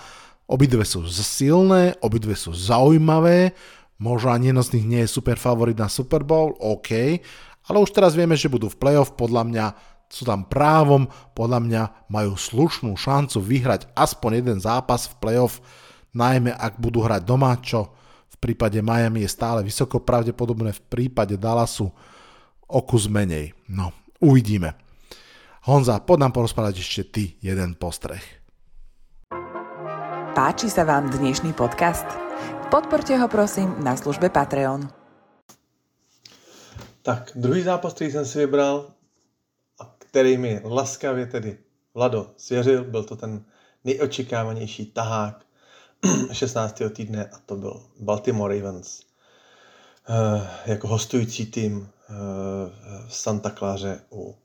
Obidve 0.45 0.83
sú 0.83 1.07
silné, 1.07 1.95
obidve 2.03 2.35
sú 2.35 2.51
zaujímavé, 2.51 3.55
možno 3.99 4.31
ani 4.31 4.51
jedno 4.51 4.63
z 4.63 4.79
nich 4.79 4.85
nie 4.85 5.01
je 5.03 5.15
super 5.15 5.39
favorit 5.39 5.77
na 5.77 5.87
Super 5.87 6.23
Bowl, 6.23 6.55
OK, 6.59 7.19
ale 7.65 7.77
už 7.81 7.91
teraz 7.91 8.13
vieme, 8.13 8.37
že 8.37 8.51
budú 8.51 8.69
v 8.69 8.77
playoff, 8.77 9.17
podľa 9.17 9.43
mňa 9.47 9.65
sú 10.05 10.23
tam 10.23 10.45
právom, 10.45 11.09
podľa 11.33 11.59
mňa 11.65 11.81
majú 12.13 12.37
slušnú 12.37 12.93
šancu 12.93 13.41
vyhrať 13.41 13.89
aspoň 13.97 14.31
jeden 14.43 14.59
zápas 14.61 15.09
v 15.09 15.17
playoff, 15.17 15.59
najmä 16.13 16.53
ak 16.53 16.77
budú 16.77 17.01
hrať 17.01 17.21
doma, 17.25 17.57
čo 17.57 17.89
v 18.29 18.37
prípade 18.37 18.77
Miami 18.83 19.25
je 19.25 19.31
stále 19.31 19.65
vysoko 19.65 20.03
pravdepodobné, 20.03 20.75
v 20.75 20.81
prípade 20.85 21.39
Dallasu 21.39 21.89
o 22.65 22.79
kus 22.85 23.09
menej. 23.09 23.55
No, 23.71 23.95
uvidíme. 24.21 24.77
Honza, 25.65 25.97
poď 25.97 26.29
nám 26.29 26.33
porozprávať 26.37 26.77
ešte 26.77 27.03
ty 27.09 27.23
jeden 27.41 27.73
postreh. 27.73 28.21
Páči 30.35 30.69
sa 30.69 30.85
vám 30.85 31.09
dnešný 31.09 31.55
podcast? 31.57 32.24
Podporte 32.71 33.17
ho 33.17 33.27
prosím 33.27 33.83
na 33.83 33.97
službe 33.97 34.29
Patreon. 34.29 34.89
Tak, 37.01 37.31
druhý 37.35 37.61
zápas, 37.61 37.93
který 37.93 38.11
jsem 38.11 38.25
si 38.25 38.39
vybral 38.39 38.91
a 39.79 39.95
který 39.99 40.37
mi 40.37 40.61
laskavě 40.63 41.25
tedy 41.25 41.57
Vlado 41.93 42.31
svěřil, 42.37 42.83
byl 42.83 43.03
to 43.03 43.15
ten 43.15 43.45
nejočekávanější 43.83 44.85
tahák 44.85 45.45
16. 46.31 46.81
týdne 46.93 47.25
a 47.25 47.37
to 47.45 47.55
byl 47.55 47.83
Baltimore 47.99 48.55
Ravens. 48.55 49.01
Uh, 50.09 50.41
jako 50.65 50.87
hostující 50.87 51.45
tým 51.45 51.77
uh, 51.77 51.85
v 53.07 53.15
Santa 53.15 53.49
Cláře 53.49 54.01
u 54.11 54.35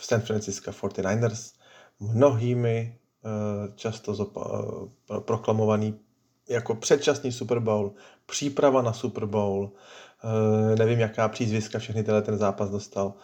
San 0.00 0.20
Francisco 0.20 0.70
49ers. 0.70 1.52
Mnohými 2.00 2.98
uh, 3.24 3.74
často 3.74 4.12
zopa- 4.12 4.90
proklamovaný 5.20 6.03
jako 6.48 6.74
předčasný 6.74 7.32
Super 7.32 7.58
Bowl, 7.58 7.92
příprava 8.26 8.82
na 8.82 8.92
Super 8.92 9.26
Bowl, 9.26 9.72
uh, 10.24 10.78
nevím, 10.78 10.98
jaká 10.98 11.28
přízviska 11.28 11.78
všechny 11.78 12.04
tenhle 12.04 12.22
ten 12.22 12.38
zápas 12.38 12.70
dostal. 12.70 13.14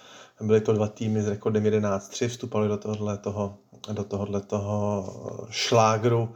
Byly 0.40 0.60
to 0.60 0.72
dva 0.72 0.88
týmy 0.88 1.22
s 1.22 1.28
rekordem 1.28 1.64
11-3, 1.64 2.28
vstupali 2.28 2.68
do 2.68 2.76
tohohle 2.76 3.18
toho, 3.18 3.58
do 3.92 4.04
tohohle 4.04 4.40
toho 4.40 5.46
šlágru 5.50 6.34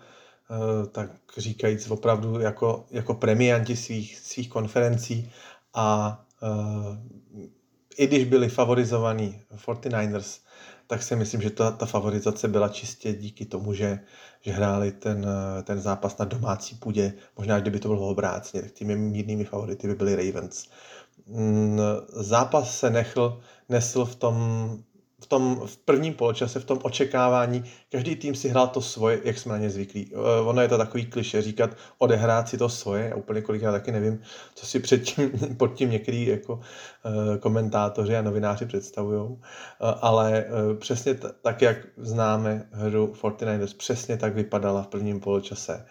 Eh, 0.51 0.87
tak 0.87 1.11
říkajíc 1.38 1.90
opravdu 1.90 2.40
jako, 2.40 2.87
jako 2.90 3.14
premianti 3.14 3.77
svých, 3.77 4.18
svých 4.18 4.49
konferencí 4.49 5.33
a 5.75 6.20
i 7.97 8.07
když 8.07 8.25
byli 8.25 8.49
favorizovaní 8.49 9.42
49ers, 9.57 10.40
tak 10.94 11.02
si 11.02 11.16
myslím, 11.16 11.42
že 11.42 11.50
ta, 11.50 11.70
ta 11.70 11.87
favorizace 11.87 12.48
byla 12.48 12.68
čistě 12.68 13.12
díky 13.12 13.44
tomu, 13.44 13.74
že, 13.74 13.98
že 14.40 14.52
hráli 14.52 14.92
ten, 14.92 15.26
ten 15.64 15.80
zápas 15.80 16.18
na 16.18 16.24
domácí 16.24 16.74
půdě. 16.74 17.14
Možná, 17.37 17.61
kdyby 17.61 17.80
to 17.80 17.88
bylo 17.88 18.09
obrácně, 18.09 18.62
tak 18.62 18.72
těmi 18.72 18.96
mírnými 18.96 19.44
favority 19.44 19.87
by 19.87 19.94
byly 19.94 20.16
Ravens. 20.16 20.66
Mm, 21.26 21.78
zápas 22.12 22.78
se 22.78 22.90
nechl, 22.90 23.40
nesl 23.68 24.04
v 24.04 24.14
tom 24.14 24.37
v 25.24 25.26
tom 25.26 25.60
v 25.66 25.76
prvním 25.76 26.14
poločase, 26.14 26.60
v 26.60 26.64
tom 26.64 26.78
očekávání, 26.82 27.64
každý 27.92 28.16
tým 28.16 28.34
si 28.34 28.48
hrál 28.48 28.68
to 28.68 28.80
svoje, 28.80 29.20
jak 29.24 29.38
jsme 29.38 29.52
na 29.52 29.58
ně 29.58 29.70
zvyklí. 29.70 30.12
Eh, 30.12 30.40
ono 30.40 30.62
je 30.62 30.68
to 30.68 30.78
takový 30.78 31.06
kliše 31.06 31.42
říkat, 31.42 31.70
odehrát 31.98 32.48
si 32.48 32.58
to 32.58 32.68
svoje, 32.68 33.08
já 33.08 33.16
úplně 33.16 33.40
kolikrát 33.40 33.72
taky 33.72 33.92
nevím, 33.92 34.20
co 34.54 34.66
si 34.66 34.80
předtím, 34.80 35.30
pod 35.56 35.74
tím 35.74 35.90
některý 35.90 36.26
jako 36.26 36.54
uh, 36.54 37.37
komentátoři 37.40 38.16
a 38.16 38.22
novináři 38.22 38.66
představují, 38.66 39.20
uh, 39.20 39.38
ale 40.00 40.44
přesně 40.78 41.14
t- 41.14 41.32
tak, 41.42 41.62
jak 41.62 41.76
známe 41.96 42.68
hru 42.72 43.14
49ers, 43.22 43.76
přesně 43.76 44.16
tak 44.16 44.34
vypadala 44.34 44.82
v 44.82 44.87
prvním 44.87 45.20
poločase. 45.20 45.87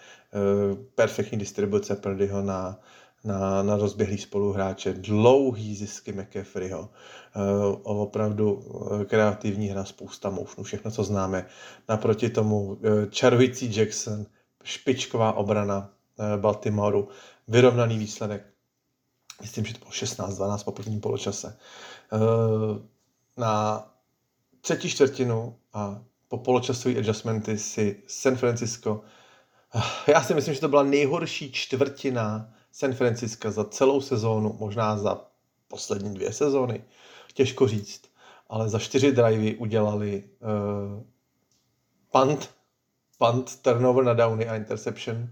Perfektní 0.95 1.37
distribuce 1.37 1.95
Purdyho 1.95 2.41
na 2.41 2.79
na, 3.23 3.63
na 3.63 3.77
rozběhlý 3.77 4.17
spoluhráče, 4.17 4.93
dlouhý 4.93 5.75
zisky 5.75 6.13
McCaffreyho, 6.13 6.81
uh, 6.81 8.01
opravdu 8.01 8.63
eh, 9.01 9.05
kreativní 9.05 9.67
hra, 9.67 9.85
spousta 9.85 10.29
motionů, 10.29 10.63
všechno, 10.63 10.91
co 10.91 11.03
známe. 11.03 11.45
Naproti 11.89 12.29
tomu 12.29 12.63
uh, 12.63 12.77
čarující 13.09 13.77
Jackson, 13.77 14.25
špičková 14.63 15.33
obrana 15.33 15.89
uh, 16.17 16.41
Baltimoru, 16.41 17.07
vyrovnaný 17.47 17.97
výsledek. 17.97 18.45
Myslím, 19.41 19.65
že 19.65 19.73
to 19.73 19.79
bylo 19.79 19.91
16-12 19.91 20.63
po 20.63 20.71
prvním 20.71 21.01
poločase. 21.01 21.57
Na 23.37 23.85
třetí 24.61 24.89
čtvrtinu 24.89 25.55
a 25.73 26.01
po 26.27 26.37
poločasové 26.37 26.95
adjustmenty 26.95 27.57
si 27.57 28.03
San 28.07 28.35
Francisco 28.35 29.01
já 30.07 30.23
si 30.23 30.33
myslím, 30.33 30.53
že 30.53 30.59
to 30.59 30.67
byla 30.67 30.83
nejhorší 30.83 31.51
čtvrtina 31.51 32.53
San 32.75 32.93
Francisco 32.93 33.51
za 33.51 33.63
celou 33.65 34.01
sezónu, 34.01 34.55
možná 34.59 34.97
za 34.97 35.21
poslední 35.67 36.13
dvě 36.13 36.33
sezóny, 36.33 36.83
těžko 37.33 37.67
říct, 37.67 38.01
ale 38.49 38.69
za 38.69 38.79
čtyři 38.79 39.11
drivey 39.11 39.55
udělali 39.55 40.23
uh, 40.39 41.03
punt, 42.11 42.49
punt, 43.17 43.61
turnover 43.61 44.03
na 44.03 44.13
downy 44.13 44.47
a 44.49 44.55
interception. 44.55 45.17
Uh, 45.17 45.27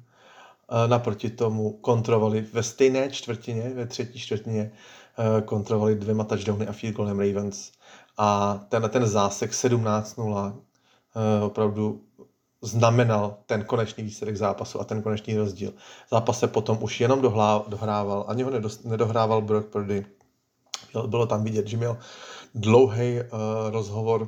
naproti 0.87 1.29
tomu 1.29 1.73
kontrolovali 1.73 2.41
ve 2.41 2.63
stejné 2.63 3.09
čtvrtině, 3.11 3.69
ve 3.69 3.85
třetí 3.85 4.19
čtvrtině, 4.19 4.71
uh, 5.19 5.41
kontrolovali 5.41 5.95
dvěma 5.95 6.23
touchdowny 6.23 6.67
a 6.67 6.71
field 6.71 6.95
goalem 6.95 7.19
Ravens. 7.19 7.71
A 8.17 8.59
ten, 8.69 8.89
ten 8.89 9.07
zásek 9.07 9.51
17-0 9.51 10.53
uh, 10.53 11.43
opravdu 11.45 12.01
znamenal 12.61 13.37
ten 13.45 13.63
konečný 13.63 14.03
výsledek 14.03 14.37
zápasu 14.37 14.81
a 14.81 14.83
ten 14.83 15.01
konečný 15.01 15.37
rozdíl. 15.37 15.73
Zápas 16.11 16.39
se 16.39 16.47
potom 16.47 16.77
už 16.81 17.01
jenom 17.01 17.21
dohlá, 17.21 17.65
dohrával, 17.67 18.25
ani 18.27 18.43
ho 18.43 18.51
nedohrával 18.83 19.41
Brock 19.41 19.67
Purdy. 19.67 20.05
Bylo 21.07 21.25
tam 21.25 21.43
vidět, 21.43 21.67
že 21.67 21.77
měl 21.77 21.97
dlouhý 22.55 23.19
uh, 23.19 23.27
rozhovor 23.71 24.27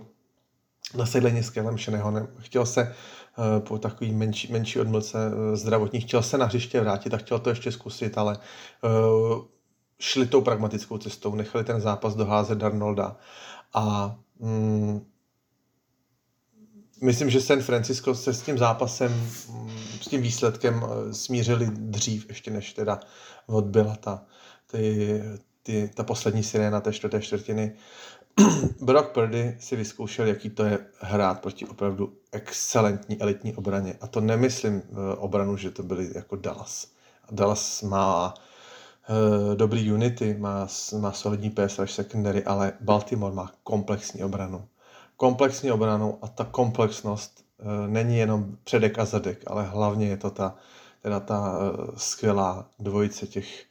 na 0.95 1.05
sedleně 1.05 1.43
s 1.43 1.49
Kelem 1.49 1.77
Šenehonem. 1.77 2.27
Chtěl 2.39 2.65
se 2.65 2.83
uh, 3.37 3.65
po 3.67 3.77
takový 3.77 4.11
menší, 4.11 4.51
menší 4.51 4.79
odmlce 4.79 5.17
uh, 5.27 5.55
zdravotní, 5.55 6.01
chtěl 6.01 6.21
se 6.21 6.37
na 6.37 6.45
hřiště 6.45 6.81
vrátit 6.81 7.13
a 7.13 7.17
chtěl 7.17 7.39
to 7.39 7.49
ještě 7.49 7.71
zkusit, 7.71 8.17
ale 8.17 8.37
uh, 8.81 9.41
šli 9.99 10.25
tou 10.25 10.41
pragmatickou 10.41 10.97
cestou, 10.97 11.35
nechali 11.35 11.63
ten 11.63 11.81
zápas 11.81 12.15
doházet 12.15 12.57
Darnolda 12.57 13.15
a 13.73 14.15
mm, 14.39 15.05
myslím, 17.03 17.29
že 17.29 17.41
San 17.41 17.61
Francisco 17.61 18.15
se 18.15 18.33
s 18.33 18.41
tím 18.41 18.57
zápasem, 18.57 19.29
s 20.01 20.07
tím 20.07 20.21
výsledkem 20.21 20.83
eh, 20.83 21.13
smířili 21.13 21.67
dřív, 21.71 22.25
ještě 22.29 22.51
než 22.51 22.73
teda 22.73 22.99
odbyla 23.47 23.95
ta, 23.95 24.25
ty, 24.71 25.21
ty, 25.63 25.91
ta 25.95 26.03
poslední 26.03 26.43
sirena 26.43 26.81
té 26.81 26.93
čtvrté 26.93 27.21
čtvrtiny. 27.21 27.75
Brock 28.81 29.09
Purdy 29.09 29.57
si 29.59 29.75
vyzkoušel, 29.75 30.27
jaký 30.27 30.49
to 30.49 30.63
je 30.63 30.79
hrát 30.99 31.41
proti 31.41 31.65
opravdu 31.65 32.13
excelentní 32.31 33.21
elitní 33.21 33.55
obraně. 33.55 33.95
A 34.01 34.07
to 34.07 34.21
nemyslím 34.21 34.81
eh, 34.85 35.15
obranu, 35.15 35.57
že 35.57 35.71
to 35.71 35.83
byly 35.83 36.11
jako 36.15 36.35
Dallas. 36.35 36.87
Dallas 37.31 37.81
má 37.81 38.33
uh, 38.33 39.55
dobrý 39.55 39.93
unity, 39.93 40.35
má, 40.39 40.67
má 40.99 41.11
solidní 41.11 41.49
PS 41.49 41.79
rush 41.79 41.91
secondary, 41.91 42.43
ale 42.43 42.73
Baltimore 42.81 43.35
má 43.35 43.51
komplexní 43.63 44.23
obranu 44.23 44.67
komplexní 45.17 45.71
obranu 45.71 46.19
a 46.21 46.27
ta 46.27 46.45
komplexnost 46.45 47.45
e, 47.59 47.87
není 47.87 48.17
jenom 48.17 48.57
předek 48.63 48.99
a 48.99 49.05
zadek, 49.05 49.43
ale 49.47 49.63
hlavně 49.63 50.07
je 50.07 50.17
to 50.17 50.29
ta, 50.29 50.55
teda 51.01 51.19
ta 51.19 51.57
e, 51.57 51.99
skvělá 51.99 52.65
dvojice 52.79 53.27
těch, 53.27 53.65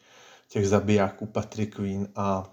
těch 0.48 0.68
zabijáků 0.68 1.26
Patrick 1.26 1.76
Queen 1.76 2.09
a 2.16 2.51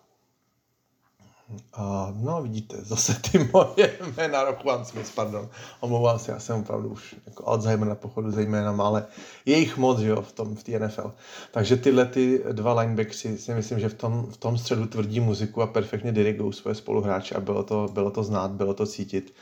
a 1.73 2.13
no 2.15 2.41
vidíte, 2.41 2.77
zase 2.81 3.19
ty 3.31 3.49
moje 3.53 3.97
jména 4.17 4.43
Rokuan 4.43 4.85
Smith, 4.85 5.11
pardon, 5.15 5.49
omlouvám 5.79 6.19
se, 6.19 6.31
já 6.31 6.39
jsem 6.39 6.59
opravdu 6.59 6.89
už 6.89 7.15
jako 7.25 7.47
Alzheimer 7.47 7.87
na 7.87 7.95
pochodu 7.95 8.31
zejména, 8.31 8.75
ale 8.83 9.05
je 9.45 9.57
jich 9.57 9.77
moc, 9.77 9.99
jo, 9.99 10.21
v 10.21 10.31
tom, 10.31 10.55
v 10.55 10.63
té 10.63 10.79
NFL. 10.79 11.13
Takže 11.51 11.77
tyhle 11.77 12.05
ty 12.05 12.43
dva 12.51 12.81
linebackři 12.81 13.37
si 13.37 13.53
myslím, 13.53 13.79
že 13.79 13.89
v 13.89 13.93
tom, 13.93 14.27
v 14.31 14.37
tom 14.37 14.57
středu 14.57 14.85
tvrdí 14.85 15.19
muziku 15.19 15.61
a 15.61 15.67
perfektně 15.67 16.11
dirigují 16.11 16.53
svoje 16.53 16.75
spoluhráče 16.75 17.35
a 17.35 17.39
bylo 17.39 17.63
to, 17.63 17.87
bylo 17.93 18.11
to 18.11 18.23
znát, 18.23 18.51
bylo 18.51 18.73
to 18.73 18.85
cítit. 18.85 19.33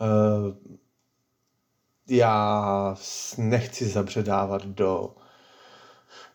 Uh, 0.00 0.76
já 2.08 2.96
nechci 3.38 3.88
zabředávat 3.88 4.66
do 4.66 5.14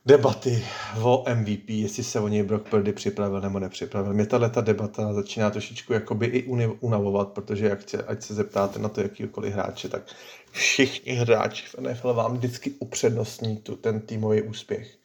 debaty 0.08 0.66
o 1.02 1.26
MVP, 1.36 1.70
jestli 1.70 2.04
se 2.04 2.20
o 2.20 2.28
něj 2.28 2.44
Brock 2.44 2.70
Purdy 2.70 2.94
připravil 2.94 3.42
nebo 3.42 3.60
nepřipravil. 3.60 4.14
Mě 4.14 4.26
tahle 4.26 4.50
ta 4.50 4.62
debata 4.62 5.14
začíná 5.14 5.50
trošičku 5.50 5.94
jakoby 5.94 6.26
i 6.26 6.46
unavovat, 6.80 7.28
protože 7.28 7.68
jak 7.68 7.80
chce, 7.80 8.04
ať 8.04 8.24
se 8.24 8.34
zeptáte 8.34 8.80
na 8.80 8.90
to 8.90 9.02
jakýkoliv 9.02 9.54
hráče, 9.54 9.90
tak 9.90 10.02
všichni 10.52 11.14
hráči 11.14 11.66
v 11.66 11.80
NFL 11.80 12.14
vám 12.14 12.38
vždycky 12.38 12.72
upřednostní 12.80 13.58
tu, 13.58 13.76
ten 13.76 14.00
týmový 14.02 14.42
úspěch. 14.42 14.98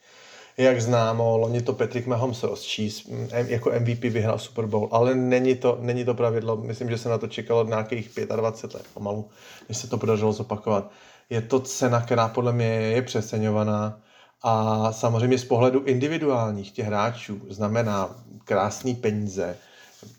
jak 0.56 0.82
známo, 0.82 1.38
loni 1.38 1.62
to 1.62 1.72
Patrick 1.72 2.06
Mahomes 2.06 2.42
rozčíst, 2.42 3.08
jako 3.46 3.70
MVP 3.80 4.00
vyhrál 4.00 4.38
Super 4.38 4.66
Bowl, 4.66 4.88
ale 4.92 5.14
není 5.14 5.54
to, 5.54 5.78
není 5.80 6.04
to 6.04 6.14
pravidlo. 6.14 6.56
Myslím, 6.56 6.90
že 6.90 6.98
se 6.98 7.08
na 7.08 7.18
to 7.18 7.26
čekalo 7.26 7.64
nějakých 7.64 8.10
25 8.36 8.74
let 8.74 8.86
pomalu, 8.94 9.28
než 9.68 9.78
se 9.78 9.88
to 9.88 9.98
podařilo 9.98 10.32
zopakovat. 10.32 10.90
Je 11.30 11.40
to 11.40 11.60
cena, 11.60 12.00
která 12.00 12.28
podle 12.28 12.52
mě 12.52 12.66
je 12.66 13.02
přeceňovaná 13.02 14.02
a 14.42 14.92
samozřejmě 14.92 15.38
z 15.38 15.44
pohledu 15.44 15.84
individuálních 15.84 16.72
těch 16.72 16.86
hráčů 16.86 17.40
znamená 17.48 18.16
krásný 18.44 18.94
peníze, 18.94 19.56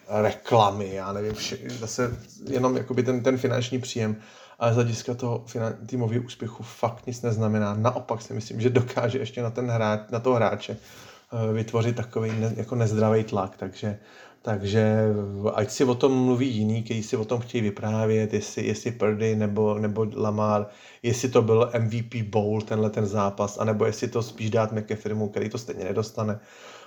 reklamy, 0.09 0.93
já 0.93 1.13
nevím, 1.13 1.33
vše, 1.33 1.57
zase 1.79 2.17
jenom 2.49 2.77
jakoby 2.77 3.03
ten, 3.03 3.23
ten 3.23 3.37
finanční 3.37 3.79
příjem, 3.79 4.15
ale 4.59 4.71
z 4.71 4.75
hlediska 4.75 5.13
toho 5.13 5.45
týmového 5.85 6.23
úspěchu 6.23 6.63
fakt 6.63 7.07
nic 7.07 7.21
neznamená. 7.21 7.73
Naopak 7.73 8.21
si 8.21 8.33
myslím, 8.33 8.61
že 8.61 8.69
dokáže 8.69 9.19
ještě 9.19 9.41
na, 9.41 9.49
ten 9.49 9.69
hráč, 9.69 9.99
na 10.11 10.19
toho 10.19 10.35
hráče 10.35 10.77
eh, 10.77 11.53
vytvořit 11.53 11.95
takový 11.95 12.31
ne, 12.39 12.53
jako 12.55 12.75
nezdravý 12.75 13.23
tlak, 13.23 13.57
takže 13.57 13.99
takže 14.43 15.07
ať 15.53 15.69
si 15.71 15.83
o 15.83 15.95
tom 15.95 16.25
mluví 16.25 16.47
jiný, 16.47 16.83
kteří 16.83 17.03
si 17.03 17.17
o 17.17 17.25
tom 17.25 17.39
chtějí 17.39 17.61
vyprávět, 17.61 18.33
jestli, 18.33 18.67
jestli 18.67 18.91
Purdy 18.91 19.35
nebo, 19.35 19.79
nebo 19.79 20.07
Lamar, 20.15 20.67
jestli 21.03 21.29
to 21.29 21.41
byl 21.41 21.71
MVP 21.79 22.15
Bowl, 22.15 22.61
tenhle 22.61 22.89
ten 22.89 23.05
zápas, 23.05 23.57
anebo 23.57 23.85
jestli 23.85 24.07
to 24.07 24.23
spíš 24.23 24.49
dát 24.49 24.71
McAfeemu, 24.71 25.29
který 25.29 25.49
to 25.49 25.57
stejně 25.57 25.83
nedostane 25.83 26.39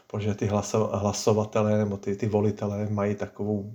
protože 0.06 0.34
ty 0.34 0.46
hlaso, 0.46 0.90
hlasovatelé 0.94 1.78
nebo 1.78 1.96
ty, 1.96 2.16
ty 2.16 2.26
volitelé 2.26 2.88
mají 2.90 3.14
takovou 3.14 3.72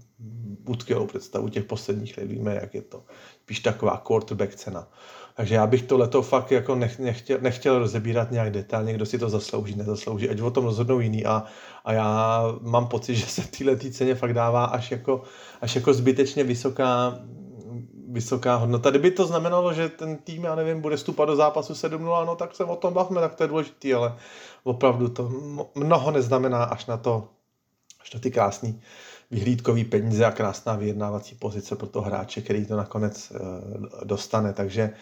utkvělou 0.67 1.08
představu 1.08 1.50
těch 1.50 1.63
posledních 1.63 2.17
let, 2.17 2.26
víme, 2.26 2.56
jak 2.62 2.74
je 2.74 2.82
to. 2.82 3.04
Spíš 3.44 3.60
taková 3.60 3.98
quarterback 3.98 4.56
cena. 4.56 4.88
Takže 5.36 5.56
já 5.56 5.67
bych 5.67 5.84
tohleto 5.84 6.22
fakt 6.22 6.52
jako 6.52 6.76
nech, 6.76 7.00
nechtěl, 7.00 7.38
nechtěl 7.41 7.80
rozebírat 7.80 8.32
nějak 8.32 8.52
detailně, 8.52 8.94
kdo 8.94 9.06
si 9.06 9.20
to 9.20 9.30
zaslouží, 9.30 9.76
nezaslouží, 9.76 10.30
ať 10.30 10.41
o 10.41 10.52
tom 10.52 10.65
rozhodnou 10.65 11.00
jiný 11.00 11.26
a, 11.26 11.44
a 11.86 11.94
já 11.94 12.44
mám 12.62 12.88
pocit, 12.88 13.15
že 13.22 13.26
se 13.26 13.41
tyhle 13.41 13.78
ceně 13.78 14.15
fakt 14.15 14.34
dává 14.34 14.65
až 14.65 14.91
jako, 14.91 15.24
až 15.62 15.76
jako 15.76 15.94
zbytečně 15.94 16.44
vysoká, 16.44 17.20
vysoká 18.10 18.56
hodnota. 18.56 18.89
Kdyby 18.89 19.12
to 19.12 19.28
znamenalo, 19.28 19.74
že 19.74 19.89
ten 19.89 20.17
tým, 20.17 20.44
já 20.44 20.56
nevím, 20.56 20.82
bude 20.82 20.98
stupat 20.98 21.30
do 21.30 21.36
zápasu 21.36 21.74
7-0, 21.74 22.26
no 22.26 22.36
tak 22.36 22.56
se 22.56 22.63
o 22.63 22.76
tom 22.76 22.94
bavme, 22.94 23.22
tak 23.22 23.36
to 23.36 23.44
je 23.44 23.48
důležité, 23.48 23.94
ale 23.94 24.15
opravdu 24.63 25.10
to 25.10 25.32
mnoho 25.76 26.12
neznamená 26.12 26.63
až 26.63 26.86
na 26.86 26.98
to, 26.98 27.28
až 28.02 28.13
na 28.13 28.20
ty 28.20 28.32
krásné 28.32 28.74
vyhlídkový 29.32 29.84
peníze 29.84 30.26
a 30.26 30.32
krásná 30.32 30.76
vyjednávací 30.76 31.36
pozice 31.36 31.76
pro 31.76 31.88
toho 31.88 32.06
hráče, 32.06 32.41
který 32.41 32.65
to 32.65 32.78
nakonec 32.78 33.32
uh, 33.32 33.38
dostane. 34.04 34.54
Takže 34.54 34.94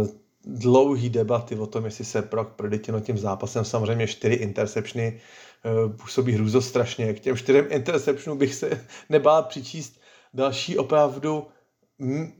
uh, 0.00 0.06
dlouhý 0.46 1.10
debaty 1.10 1.56
o 1.56 1.66
tom, 1.66 1.84
jestli 1.84 2.04
se 2.04 2.22
Prok 2.22 2.48
proditino 2.48 3.00
tím 3.00 3.18
zápasem, 3.18 3.64
samozřejmě 3.64 4.06
čtyři 4.06 4.34
interceptiony 4.34 5.20
uh, 5.86 5.92
působí 5.96 6.32
hrůzostrašně. 6.32 7.14
K 7.14 7.20
těm 7.20 7.36
čtyřem 7.36 7.66
interceptionům 7.68 8.38
bych 8.38 8.54
se 8.54 8.86
nebál 9.08 9.42
přičíst 9.42 10.00
další 10.34 10.78
opravdu 10.78 11.46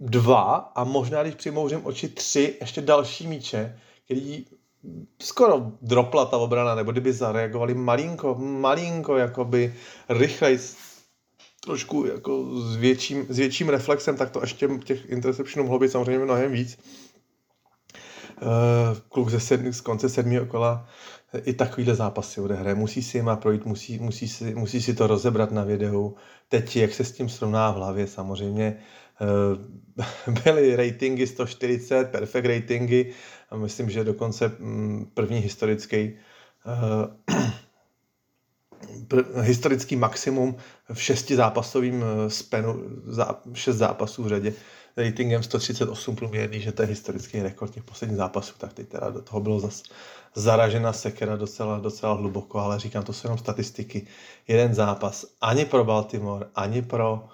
dva 0.01 0.73
a 0.75 0.85
možná, 0.85 1.23
když 1.23 1.35
přimouřím 1.35 1.87
oči, 1.87 2.09
tři 2.09 2.57
ještě 2.61 2.81
další 2.81 3.27
míče, 3.27 3.81
který 4.05 4.47
skoro 5.23 5.73
dropla 5.83 6.25
ta 6.25 6.37
obrana, 6.37 6.75
nebo 6.75 6.93
kdyby 6.93 7.13
zareagovali 7.13 7.75
malinko, 7.75 8.35
malinko, 8.35 9.17
jakoby 9.17 9.75
rychleji, 10.09 10.59
trošku 11.65 12.07
jako 12.07 12.61
s 12.61 12.77
větším, 12.77 13.27
s 13.29 13.39
větším 13.39 13.69
reflexem, 13.69 14.17
tak 14.17 14.31
to 14.31 14.41
ještě 14.41 14.69
těch 14.85 15.11
interceptionů 15.11 15.65
mohlo 15.65 15.79
být 15.79 15.91
samozřejmě 15.91 16.25
mnohem 16.25 16.53
víc. 16.53 16.79
Uh, 18.43 18.99
kluk 19.09 19.31
ze 19.31 19.41
sedmi, 19.41 19.73
z 19.73 19.81
konce 19.81 20.09
sedmého 20.09 20.47
kola 20.47 20.89
i 21.45 21.53
takovýhle 21.53 21.95
zápasy 21.95 22.41
odehraje. 22.41 22.75
Musí 22.75 23.03
si 23.03 23.19
jima 23.19 23.37
projít, 23.37 23.65
musí, 23.65 23.99
musí, 23.99 24.29
si, 24.29 24.55
musí 24.55 24.83
si 24.83 24.95
to 24.95 25.07
rozebrat 25.07 25.51
na 25.51 25.65
videu. 25.65 26.15
Teď, 26.49 26.77
jak 26.77 26.95
se 26.95 27.05
s 27.05 27.13
tím 27.13 27.29
srovná 27.29 27.71
v 27.71 27.77
hlavě, 27.77 28.07
samozřejmě 28.07 28.77
uh, 30.29 30.35
byly 30.45 30.77
ratingy 30.77 31.27
140, 31.27 32.05
perfect 32.05 32.47
ratingy, 32.47 33.13
a 33.51 33.57
myslím, 33.57 33.91
že 33.91 34.05
dokonce 34.05 34.53
mm, 34.59 35.11
první 35.15 35.39
historický 35.39 36.13
historický 39.41 39.97
maximum 39.97 40.57
v 40.93 41.03
šesti 41.03 41.37
zápasovým 41.37 42.05
eh, 42.05 42.31
spenu, 42.31 42.83
šest 43.55 43.77
zápasů 43.77 44.23
v 44.23 44.29
řadě, 44.29 44.53
ratingem 44.97 45.43
138 45.43 46.17
průměrný, 46.17 46.61
že 46.61 46.73
to 46.73 46.83
je 46.83 46.89
historický 46.89 47.43
rekord 47.43 47.75
těch 47.75 47.85
posledních 47.85 48.17
zápasů, 48.17 48.55
tak 48.59 48.73
teď 48.73 48.89
teda 48.89 49.11
do 49.11 49.23
toho 49.23 49.41
bylo 49.41 49.61
zas 49.61 49.83
zaražena 50.35 50.93
sekera 50.93 51.37
docela, 51.37 51.79
docela 51.79 52.13
hluboko, 52.13 52.59
ale 52.59 52.79
říkám, 52.79 53.05
to 53.05 53.13
jsou 53.13 53.29
jenom 53.29 53.39
statistiky. 53.39 54.07
Jeden 54.49 54.75
zápas 54.75 55.27
ani 55.41 55.65
pro 55.65 55.85
Baltimore, 55.85 56.47
ani 56.55 56.83
pro 56.83 57.29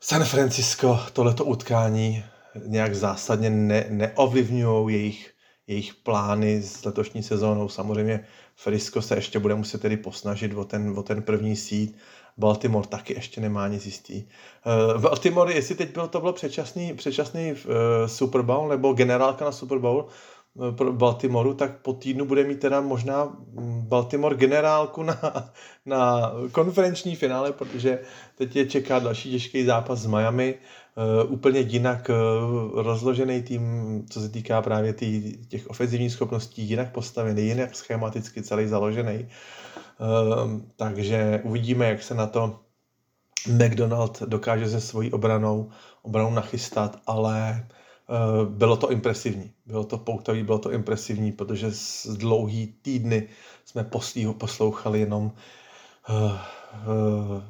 San 0.00 0.24
Francisco 0.24 1.00
tohleto 1.12 1.44
utkání 1.44 2.24
nějak 2.66 2.94
zásadně 2.94 3.50
ne, 3.50 3.86
neovlivňují 3.88 4.94
jejich, 4.96 5.30
jejich 5.66 5.94
plány 5.94 6.62
s 6.62 6.84
letošní 6.84 7.22
sezónou. 7.22 7.68
Samozřejmě 7.68 8.26
Frisco 8.56 9.02
se 9.02 9.14
ještě 9.14 9.38
bude 9.38 9.54
muset 9.54 9.80
tedy 9.80 9.96
posnažit 9.96 10.54
o 10.54 10.64
ten, 10.64 10.98
o 10.98 11.02
ten 11.02 11.22
první 11.22 11.56
síd. 11.56 11.96
Baltimore 12.36 12.88
taky 12.88 13.14
ještě 13.14 13.40
nemá 13.40 13.68
nic 13.68 13.86
jistý. 13.86 14.24
Baltimore, 14.98 15.54
jestli 15.54 15.74
teď 15.74 15.92
bylo, 15.92 16.08
to 16.08 16.20
bylo 16.20 16.32
předčasný, 16.32 16.94
předčasný 16.94 17.52
uh, 17.52 17.58
Super 18.06 18.42
Bowl 18.42 18.68
nebo 18.68 18.92
generálka 18.92 19.44
na 19.44 19.52
Super 19.52 19.78
Bowl, 19.78 20.08
pro 20.76 20.92
Baltimoru, 20.92 21.54
tak 21.54 21.78
po 21.82 21.92
týdnu 21.92 22.24
bude 22.24 22.44
mít 22.44 22.60
teda 22.60 22.80
možná 22.80 23.24
mm, 23.24 23.82
Baltimore 23.88 24.36
generálku 24.36 25.02
na, 25.02 25.18
na 25.86 26.32
konferenční 26.52 27.16
finále, 27.16 27.52
protože 27.52 27.98
teď 28.38 28.56
je 28.56 28.66
čeká 28.66 28.98
další 28.98 29.30
těžký 29.30 29.64
zápas 29.64 29.98
s 29.98 30.06
Miami. 30.06 30.54
Uh, 31.24 31.32
úplně 31.32 31.60
jinak 31.60 32.10
uh, 32.10 32.82
rozložený 32.82 33.42
tým, 33.42 33.62
co 34.10 34.20
se 34.20 34.28
týká 34.28 34.62
právě 34.62 34.92
tý, 34.92 35.36
těch 35.48 35.70
ofenzivních 35.70 36.12
schopností, 36.12 36.62
jinak 36.62 36.92
postavený, 36.92 37.42
jinak 37.42 37.74
schematicky 37.74 38.42
celý 38.42 38.66
založený. 38.66 39.18
Uh, 39.18 39.28
takže 40.76 41.40
uvidíme, 41.44 41.88
jak 41.88 42.02
se 42.02 42.14
na 42.14 42.26
to 42.26 42.60
McDonald 43.48 44.22
dokáže 44.22 44.68
se 44.68 44.80
svojí 44.80 45.12
obranou, 45.12 45.70
obranou 46.02 46.30
nachystat, 46.30 47.00
ale 47.06 47.66
uh, 47.70 47.76
Eh, 48.12 48.46
bylo 48.46 48.76
to 48.76 48.90
impresivní. 48.90 49.52
Bylo 49.66 49.84
to 49.84 49.98
poutavý, 49.98 50.42
bylo 50.42 50.58
to 50.58 50.72
impresivní, 50.72 51.32
protože 51.32 51.70
z 51.72 52.06
dlouhý 52.06 52.66
týdny 52.82 53.28
jsme 53.64 53.90
poslouchali 54.38 55.00
jenom 55.00 55.32
uh, 56.08 56.14
uh, 56.22 57.42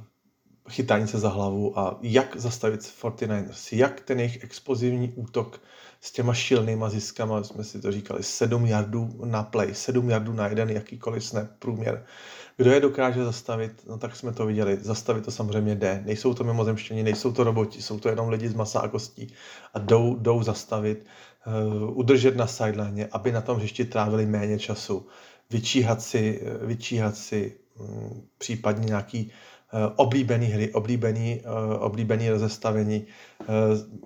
chytání 0.68 1.08
se 1.08 1.18
za 1.18 1.28
hlavu 1.28 1.78
a 1.78 1.98
jak 2.02 2.36
zastavit 2.36 2.80
49ers, 2.80 3.76
jak 3.76 4.00
ten 4.00 4.18
jejich 4.18 4.44
explozivní 4.44 5.12
útok 5.12 5.60
s 6.00 6.12
těma 6.12 6.34
šilnýma 6.34 6.88
ziskama, 6.88 7.42
jsme 7.42 7.64
si 7.64 7.80
to 7.80 7.92
říkali, 7.92 8.22
7 8.22 8.66
yardů 8.66 9.20
na 9.24 9.42
play, 9.42 9.74
7 9.74 10.10
yardů 10.10 10.32
na 10.32 10.46
jeden 10.46 10.70
jakýkoliv 10.70 11.24
snap 11.24 11.50
průměr. 11.58 12.04
Kdo 12.56 12.72
je 12.72 12.80
dokáže 12.80 13.24
zastavit, 13.24 13.72
no 13.88 13.98
tak 13.98 14.16
jsme 14.16 14.32
to 14.32 14.46
viděli. 14.46 14.78
Zastavit 14.80 15.24
to 15.24 15.30
samozřejmě 15.30 15.74
jde. 15.74 16.02
Nejsou 16.06 16.34
to 16.34 16.44
mimozemštění, 16.44 17.02
nejsou 17.02 17.32
to 17.32 17.44
roboti, 17.44 17.82
jsou 17.82 17.98
to 17.98 18.08
jenom 18.08 18.28
lidi 18.28 18.48
z 18.48 18.54
masa 18.54 18.80
a 18.80 18.88
kostí 18.88 19.34
a 19.74 19.78
jdou, 19.78 20.16
jdou 20.16 20.42
zastavit, 20.42 21.06
uh, 21.46 21.98
udržet 21.98 22.36
na 22.36 22.46
sideline, 22.46 23.08
aby 23.12 23.32
na 23.32 23.40
tom 23.40 23.56
hřišti 23.56 23.84
trávili 23.84 24.26
méně 24.26 24.58
času, 24.58 25.06
vyčíhat 25.50 26.02
si, 26.02 26.42
vyčíhat 26.62 27.16
si 27.16 27.56
um, 27.78 28.22
případně 28.38 28.86
nějaký 28.86 29.24
uh, 29.24 29.32
oblíbený 29.96 30.46
hry, 30.46 30.72
oblíbený, 30.72 31.40
oblíbený 31.78 32.30
rozestavení. 32.30 33.06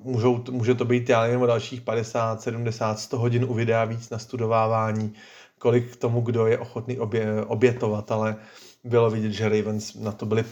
Můžou, 0.03 0.45
může 0.51 0.75
to 0.75 0.85
být, 0.85 1.09
já 1.09 1.23
nevím, 1.23 1.43
o 1.43 1.47
dalších 1.47 1.81
50, 1.81 2.43
70, 2.43 2.99
100 2.99 3.19
hodin 3.19 3.45
u 3.45 3.55
videa 3.55 3.85
víc 3.85 4.11
na 4.11 4.19
studovávání, 4.19 5.15
kolik 5.59 5.97
tomu, 5.97 6.21
kdo 6.21 6.47
je 6.47 6.59
ochotný 6.59 6.99
obě, 6.99 7.45
obětovat, 7.45 8.13
ale 8.13 8.37
bylo 8.85 9.11
vidět, 9.11 9.33
že 9.33 9.49
Ravens 9.49 9.95
na 9.95 10.13
to 10.13 10.27
byli, 10.27 10.45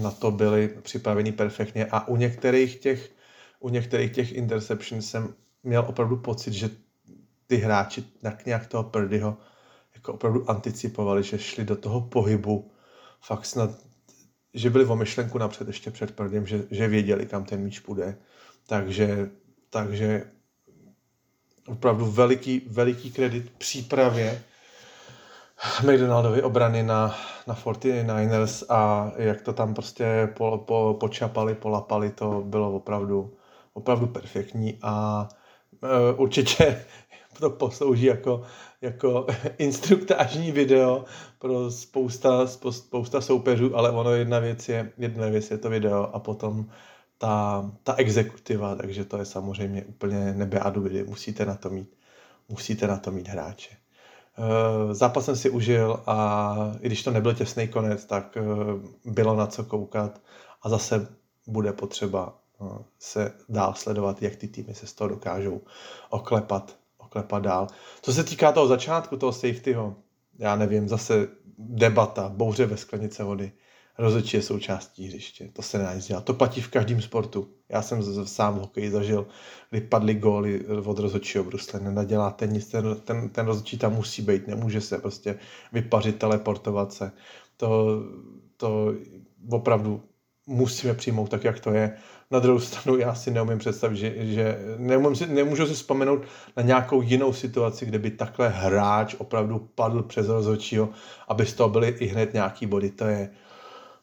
na 0.00 0.10
to 0.10 0.30
byli 0.30 0.68
připraveni 0.82 1.32
perfektně 1.32 1.86
a 1.90 2.08
u 2.08 2.16
některých 2.16 2.76
těch, 2.76 3.10
u 3.60 3.68
některých 3.68 4.12
těch 4.12 4.32
interceptions 4.32 5.10
jsem 5.10 5.34
měl 5.62 5.84
opravdu 5.88 6.16
pocit, 6.16 6.52
že 6.52 6.70
ty 7.46 7.56
hráči 7.56 8.02
tak 8.02 8.46
nějak 8.46 8.66
toho 8.66 8.84
Purdyho 8.84 9.36
jako 9.94 10.12
opravdu 10.12 10.50
anticipovali, 10.50 11.22
že 11.22 11.38
šli 11.38 11.64
do 11.64 11.76
toho 11.76 12.00
pohybu 12.00 12.70
fakt 13.20 13.46
snad, 13.46 13.70
že 14.54 14.70
byli 14.70 14.84
o 14.84 14.96
myšlenku 14.96 15.38
napřed 15.38 15.66
ještě 15.66 15.90
před 15.90 16.16
Purdym, 16.16 16.46
že, 16.46 16.64
že 16.70 16.88
věděli, 16.88 17.26
kam 17.26 17.44
ten 17.44 17.60
míč 17.60 17.80
půjde. 17.80 18.18
Takže, 18.66 19.30
takže 19.70 20.24
opravdu 21.66 22.06
veliký, 22.06 22.62
veliký 22.66 23.10
kredit 23.10 23.52
přípravě 23.58 24.42
McDonaldovy 25.82 26.42
obrany 26.42 26.82
na, 26.82 27.14
na 27.46 27.54
49ers 27.54 28.64
a 28.68 29.12
jak 29.16 29.42
to 29.42 29.52
tam 29.52 29.74
prostě 29.74 30.32
po, 30.36 30.64
po, 30.66 30.96
počapali, 31.00 31.54
polapali, 31.54 32.10
to 32.10 32.42
bylo 32.46 32.72
opravdu, 32.72 33.34
opravdu 33.72 34.06
perfektní 34.06 34.78
a 34.82 35.28
uh, 35.82 36.20
určitě 36.20 36.84
to 37.38 37.50
poslouží 37.50 38.06
jako, 38.06 38.42
jako 38.80 39.26
instruktážní 39.58 40.52
video 40.52 41.04
pro 41.38 41.70
spousta, 41.70 42.46
spousta 42.70 43.20
soupeřů, 43.20 43.76
ale 43.76 43.90
ono 43.90 44.10
jedna 44.10 44.38
věc 44.38 44.68
je, 44.68 44.92
jedna 44.98 45.28
věc 45.28 45.50
je 45.50 45.58
to 45.58 45.70
video 45.70 46.10
a 46.12 46.18
potom 46.18 46.70
ta, 47.22 47.70
ta 47.82 47.94
exekutiva, 47.94 48.74
takže 48.74 49.04
to 49.04 49.18
je 49.18 49.24
samozřejmě 49.24 49.84
úplně 49.84 50.34
nebe 50.34 50.58
a 50.58 50.70
duby, 50.70 51.04
musíte 51.04 51.46
na 51.46 51.54
to 51.54 51.70
mít, 51.70 51.94
musíte 52.48 52.86
na 52.86 52.96
to 52.96 53.10
mít 53.10 53.28
hráče. 53.28 53.76
Uh, 54.38 54.92
zápas 54.92 55.24
jsem 55.24 55.36
si 55.36 55.50
užil 55.50 56.02
a 56.06 56.56
i 56.80 56.86
když 56.86 57.02
to 57.02 57.10
nebyl 57.10 57.34
těsný 57.34 57.68
konec, 57.68 58.04
tak 58.04 58.36
uh, 58.36 59.12
bylo 59.12 59.36
na 59.36 59.46
co 59.46 59.64
koukat 59.64 60.20
a 60.62 60.68
zase 60.68 61.08
bude 61.46 61.72
potřeba 61.72 62.38
uh, 62.58 62.78
se 62.98 63.32
dál 63.48 63.74
sledovat, 63.74 64.22
jak 64.22 64.36
ty 64.36 64.48
týmy 64.48 64.74
se 64.74 64.86
z 64.86 64.92
toho 64.92 65.08
dokážou 65.08 65.60
oklepat, 66.10 66.76
oklepat 66.98 67.42
dál. 67.42 67.66
Co 68.02 68.12
se 68.12 68.24
týká 68.24 68.52
toho 68.52 68.66
začátku, 68.66 69.16
toho 69.16 69.32
safetyho, 69.32 69.94
já 70.38 70.56
nevím, 70.56 70.88
zase 70.88 71.28
debata, 71.58 72.28
bouře 72.28 72.66
ve 72.66 72.76
sklenice 72.76 73.24
vody 73.24 73.52
rozhodčí 73.98 74.36
je 74.36 74.42
součástí 74.42 75.08
hřiště. 75.08 75.48
To 75.52 75.62
se 75.62 75.78
nedá 75.78 75.94
nic 75.94 76.06
dělat. 76.06 76.24
To 76.24 76.34
platí 76.34 76.60
v 76.60 76.68
každém 76.68 77.00
sportu. 77.00 77.48
Já 77.68 77.82
jsem 77.82 78.26
sám 78.26 78.54
v 78.54 78.60
hokeji 78.60 78.90
zažil, 78.90 79.26
kdy 79.70 79.80
padly 79.80 80.14
góly 80.14 80.66
od 80.84 80.98
rozhodčího 80.98 81.44
brusle. 81.44 81.80
Nenaděláte 81.80 82.46
nic, 82.46 82.68
ten, 82.68 82.96
ten, 83.04 83.28
ten 83.28 83.46
rozhodčí 83.46 83.78
tam 83.78 83.94
musí 83.94 84.22
být, 84.22 84.46
nemůže 84.46 84.80
se 84.80 84.98
prostě 84.98 85.38
vypařit, 85.72 86.18
teleportovat 86.18 86.92
se. 86.92 87.12
To, 87.56 88.02
to 88.56 88.94
opravdu 89.50 90.02
musíme 90.46 90.94
přijmout 90.94 91.30
tak, 91.30 91.44
jak 91.44 91.60
to 91.60 91.70
je. 91.70 91.96
Na 92.30 92.38
druhou 92.38 92.60
stranu 92.60 92.98
já 92.98 93.14
si 93.14 93.30
neumím 93.30 93.58
představit, 93.58 93.96
že, 93.96 94.14
že 94.16 94.58
neumím 94.78 95.16
si, 95.16 95.26
nemůžu 95.26 95.66
si 95.66 95.74
vzpomenout 95.74 96.22
na 96.56 96.62
nějakou 96.62 97.02
jinou 97.02 97.32
situaci, 97.32 97.86
kde 97.86 97.98
by 97.98 98.10
takhle 98.10 98.48
hráč 98.48 99.14
opravdu 99.18 99.68
padl 99.74 100.02
přes 100.02 100.28
rozhodčího, 100.28 100.88
aby 101.28 101.46
z 101.46 101.54
toho 101.54 101.68
byly 101.68 101.88
i 101.88 102.06
hned 102.06 102.34
nějaký 102.34 102.66
body. 102.66 102.90
To 102.90 103.04
je, 103.04 103.30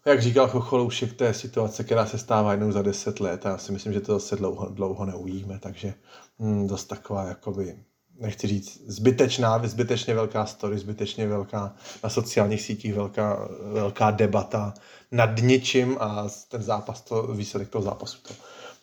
jak 0.05 0.21
říkal 0.21 0.47
Chocholoušek, 0.47 1.13
to 1.13 1.23
je 1.23 1.33
situace, 1.33 1.83
která 1.83 2.05
se 2.05 2.17
stává 2.17 2.51
jednou 2.51 2.71
za 2.71 2.81
deset 2.81 3.19
let 3.19 3.45
a 3.45 3.49
já 3.49 3.57
si 3.57 3.71
myslím, 3.71 3.93
že 3.93 4.01
to 4.01 4.13
zase 4.13 4.35
dlouho, 4.35 4.69
dlouho 4.69 5.05
neuvidíme, 5.05 5.59
takže 5.59 5.93
hm, 6.39 6.67
dost 6.67 6.85
taková, 6.85 7.23
jakoby, 7.23 7.75
nechci 8.19 8.47
říct, 8.47 8.81
zbytečná, 8.87 9.61
zbytečně 9.63 10.15
velká 10.15 10.45
story, 10.45 10.79
zbytečně 10.79 11.27
velká 11.27 11.75
na 12.03 12.09
sociálních 12.09 12.61
sítích 12.61 12.93
velká, 12.93 13.49
velká 13.73 14.11
debata 14.11 14.73
nad 15.11 15.41
ničím 15.41 15.97
a 15.99 16.27
ten 16.47 16.63
zápas, 16.63 17.01
to, 17.01 17.27
výsledek 17.27 17.69
toho 17.69 17.81
zápasu 17.81 18.17
to 18.27 18.33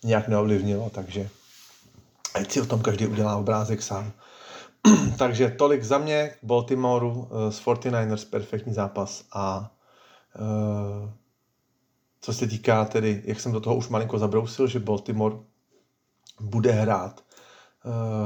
nějak 0.03 0.27
neovlivnilo, 0.27 0.89
takže 0.89 1.29
ať 2.33 2.51
si 2.51 2.61
o 2.61 2.65
tom 2.65 2.81
každý 2.81 3.07
udělá 3.07 3.35
obrázek 3.35 3.81
sám. 3.81 4.11
takže 5.17 5.49
tolik 5.49 5.83
za 5.83 5.97
mě 5.97 6.31
Baltimoreu 6.43 7.27
z 7.49 7.59
eh, 7.59 7.61
49ers, 7.61 8.29
perfektní 8.29 8.73
zápas 8.73 9.23
a 9.33 9.71
co 12.21 12.33
se 12.33 12.47
týká 12.47 12.85
tedy, 12.85 13.21
jak 13.25 13.39
jsem 13.39 13.51
do 13.51 13.59
toho 13.59 13.75
už 13.75 13.87
malinko 13.87 14.19
zabrousil, 14.19 14.67
že 14.67 14.79
Baltimore 14.79 15.35
bude 16.39 16.71
hrát 16.71 17.23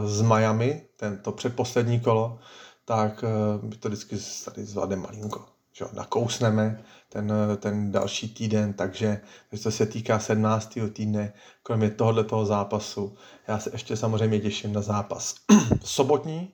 z 0.05 0.21
Miami, 0.21 0.85
tento 0.95 1.31
předposlední 1.31 1.99
kolo, 1.99 2.39
tak 2.85 3.23
by 3.63 3.75
to 3.75 3.89
vždycky 3.89 4.17
tady 4.45 4.65
zvládne 4.65 4.95
malinko. 4.95 5.45
Že 5.73 5.85
nakousneme 5.93 6.83
ten, 7.09 7.33
ten 7.57 7.91
další 7.91 8.33
týden, 8.33 8.73
takže 8.73 9.21
co 9.57 9.71
se 9.71 9.85
týká 9.85 10.19
17. 10.19 10.77
týdne, 10.93 11.33
kromě 11.63 11.89
tohohle 11.89 12.23
toho 12.23 12.45
zápasu, 12.45 13.15
já 13.47 13.59
se 13.59 13.69
ještě 13.73 13.97
samozřejmě 13.97 14.39
těším 14.39 14.73
na 14.73 14.81
zápas 14.81 15.35
sobotní, 15.83 16.51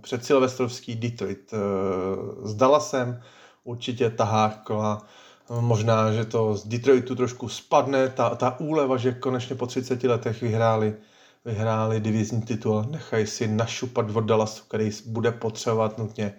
před 0.00 0.24
Silvestrovský 0.24 0.94
Detroit. 0.94 1.54
Zdala 2.42 2.80
jsem, 2.80 3.22
určitě 3.68 4.10
tahá 4.10 4.48
kola. 4.64 5.02
Možná, 5.60 6.12
že 6.12 6.24
to 6.24 6.54
z 6.54 6.66
Detroitu 6.66 7.14
trošku 7.14 7.48
spadne, 7.48 8.08
ta, 8.08 8.34
ta 8.34 8.60
úleva, 8.60 8.96
že 8.96 9.12
konečně 9.12 9.56
po 9.56 9.66
30 9.66 10.04
letech 10.04 10.42
vyhráli, 10.42 10.94
vyhráli 11.44 12.00
divizní 12.00 12.42
titul, 12.42 12.84
nechají 12.90 13.26
si 13.26 13.48
našupat 13.48 14.16
od 14.16 14.24
Dallasu, 14.24 14.64
který 14.68 14.90
bude 15.06 15.32
potřebovat 15.32 15.98
nutně 15.98 16.34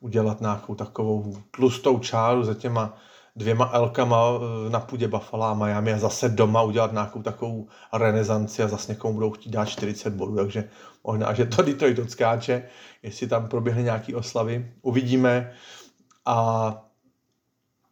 udělat 0.00 0.40
nějakou 0.40 0.74
takovou 0.74 1.36
tlustou 1.50 1.98
čáru 1.98 2.44
za 2.44 2.54
těma 2.54 2.98
dvěma 3.36 3.70
Elkama 3.72 4.16
eh, 4.16 4.70
na 4.70 4.80
půdě 4.80 5.08
Buffalo 5.08 5.44
a 5.44 5.54
Miami 5.54 5.92
a 5.92 5.98
zase 5.98 6.28
doma 6.28 6.62
udělat 6.62 6.92
nějakou 6.92 7.22
takovou 7.22 7.68
renesanci 7.92 8.62
a 8.62 8.68
zase 8.68 8.92
někomu 8.92 9.14
budou 9.14 9.30
chtít 9.30 9.50
dát 9.50 9.64
40 9.64 10.14
bodů, 10.14 10.36
takže 10.36 10.68
možná, 11.04 11.32
že 11.32 11.46
to 11.46 11.62
Detroit 11.62 11.98
odskáče, 11.98 12.62
jestli 13.02 13.26
tam 13.26 13.48
proběhne 13.48 13.82
nějaký 13.82 14.14
oslavy. 14.14 14.72
Uvidíme. 14.82 15.52
A 16.24 16.90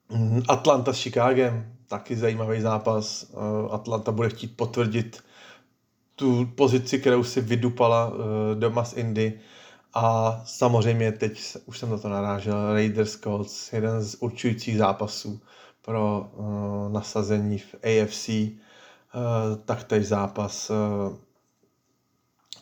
mm, 0.09 0.43
Atlanta 0.49 0.93
s 0.93 1.03
Chicagem, 1.03 1.77
taky 1.89 2.17
zajímavý 2.17 2.61
zápas. 2.61 3.27
Eh, 3.33 3.37
Atlanta 3.71 4.13
bude 4.13 4.29
chtít 4.29 4.57
potvrdit 4.57 5.25
tu 6.17 6.47
pozici, 6.47 6.99
kterou 6.99 7.25
si 7.25 7.41
vydupala 7.41 8.13
eh, 8.13 8.55
doma 8.55 8.85
z 8.85 8.93
Indy. 8.93 9.41
A 9.95 10.41
samozřejmě 10.45 11.13
teď, 11.13 11.57
už 11.67 11.79
jsem 11.79 11.91
na 11.91 11.99
to 11.99 12.09
narážel, 12.09 12.73
Raiders 12.75 13.17
Colts, 13.17 13.73
jeden 13.73 14.03
z 14.03 14.15
určujících 14.15 14.79
zápasů 14.79 15.41
pro 15.83 16.31
uh, 16.33 16.93
nasazení 16.93 17.59
v 17.59 17.75
AFC, 17.75 18.29
uh, 18.29 18.55
taktéž 19.65 20.07
zápas 20.07 20.71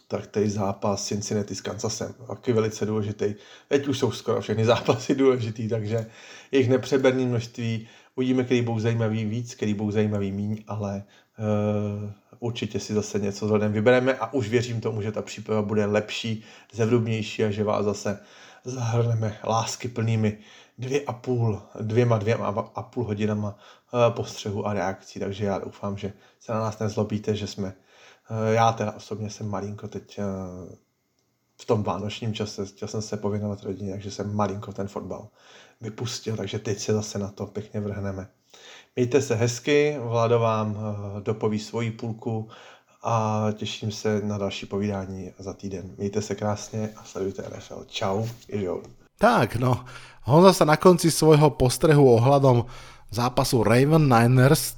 tak 0.08 0.26
tady 0.26 0.50
zápas 0.50 1.06
Cincinnati 1.06 1.54
s 1.54 1.60
Kansasem, 1.60 2.14
taky 2.26 2.52
velice 2.52 2.86
důležitý. 2.86 3.34
Teď 3.68 3.88
už 3.88 3.98
jsou 3.98 4.10
skoro 4.10 4.40
všechny 4.40 4.64
zápasy 4.72 5.14
důležitý, 5.14 5.68
takže 5.68 6.06
jejich 6.52 6.68
nepřeberné 6.68 7.24
množství. 7.24 7.88
Uvidíme, 8.16 8.44
který 8.44 8.62
budou 8.62 8.78
zajímavý 8.78 9.24
víc, 9.24 9.54
který 9.54 9.74
budou 9.74 9.90
zajímavý 9.90 10.32
míň, 10.32 10.64
ale 10.68 11.02
uh, 11.38 12.10
určitě 12.38 12.80
si 12.80 12.94
zase 12.94 13.18
něco 13.18 13.44
vzhledem 13.44 13.72
vybereme 13.72 14.14
a 14.14 14.32
už 14.32 14.48
věřím 14.48 14.80
tomu, 14.80 15.02
že 15.02 15.12
ta 15.12 15.22
příprava 15.22 15.62
bude 15.62 15.86
lepší, 15.86 16.44
zevrubnější 16.72 17.44
a 17.44 17.50
že 17.50 17.64
vás 17.64 17.84
zase 17.84 18.20
zahrneme 18.64 19.38
lásky 19.44 19.88
plnými 19.88 20.38
dvě 20.78 21.00
a 21.06 21.12
půl, 21.12 21.62
dvěma, 21.80 22.18
dvěma 22.18 22.46
a 22.74 22.82
půl 22.82 23.04
hodinama 23.04 23.58
uh, 23.92 24.14
postřehu 24.14 24.66
a 24.66 24.72
reakcí, 24.72 25.20
takže 25.20 25.44
já 25.44 25.58
doufám, 25.58 25.98
že 25.98 26.12
se 26.40 26.52
na 26.52 26.60
nás 26.60 26.78
nezlobíte, 26.78 27.36
že 27.36 27.46
jsme 27.46 27.68
Eh, 27.68 27.87
já 28.52 28.72
teda 28.72 28.92
osobně 28.92 29.30
jsem 29.30 29.48
malinko 29.48 29.88
teď 29.88 30.18
eh, 30.18 30.24
v 31.60 31.64
tom 31.66 31.82
vánočním 31.82 32.34
čase, 32.34 32.66
chtěl 32.66 32.88
jsem 32.88 33.02
se 33.02 33.16
pověnovat 33.16 33.62
rodině, 33.62 33.92
takže 33.92 34.10
jsem 34.10 34.36
malinko 34.36 34.72
ten 34.72 34.88
fotbal 34.88 35.28
vypustil, 35.80 36.36
takže 36.36 36.58
teď 36.58 36.78
se 36.78 36.92
zase 36.92 37.18
na 37.18 37.28
to 37.28 37.46
pěkně 37.46 37.80
vrhneme. 37.80 38.28
Mějte 38.96 39.22
se 39.22 39.34
hezky, 39.34 39.98
Vlado 40.00 40.38
vám 40.38 40.76
eh, 40.76 41.20
dopoví 41.20 41.58
svoji 41.58 41.90
půlku 41.90 42.48
a 43.02 43.46
těším 43.52 43.92
se 43.92 44.20
na 44.20 44.38
další 44.38 44.66
povídání 44.66 45.32
za 45.38 45.52
týden. 45.52 45.94
Mějte 45.98 46.22
se 46.22 46.34
krásně 46.34 46.90
a 46.96 47.04
sledujte 47.04 47.42
NFL. 47.56 47.84
Čau, 47.86 48.26
Ježou. 48.48 48.82
Tak, 49.18 49.56
no, 49.56 49.84
Honza 50.22 50.52
sa 50.54 50.62
na 50.62 50.78
konci 50.78 51.10
svojho 51.10 51.50
postrehu 51.58 52.06
ohľadom 52.20 52.70
zápasu 53.10 53.66
Raven 53.66 54.06
Niners 54.06 54.77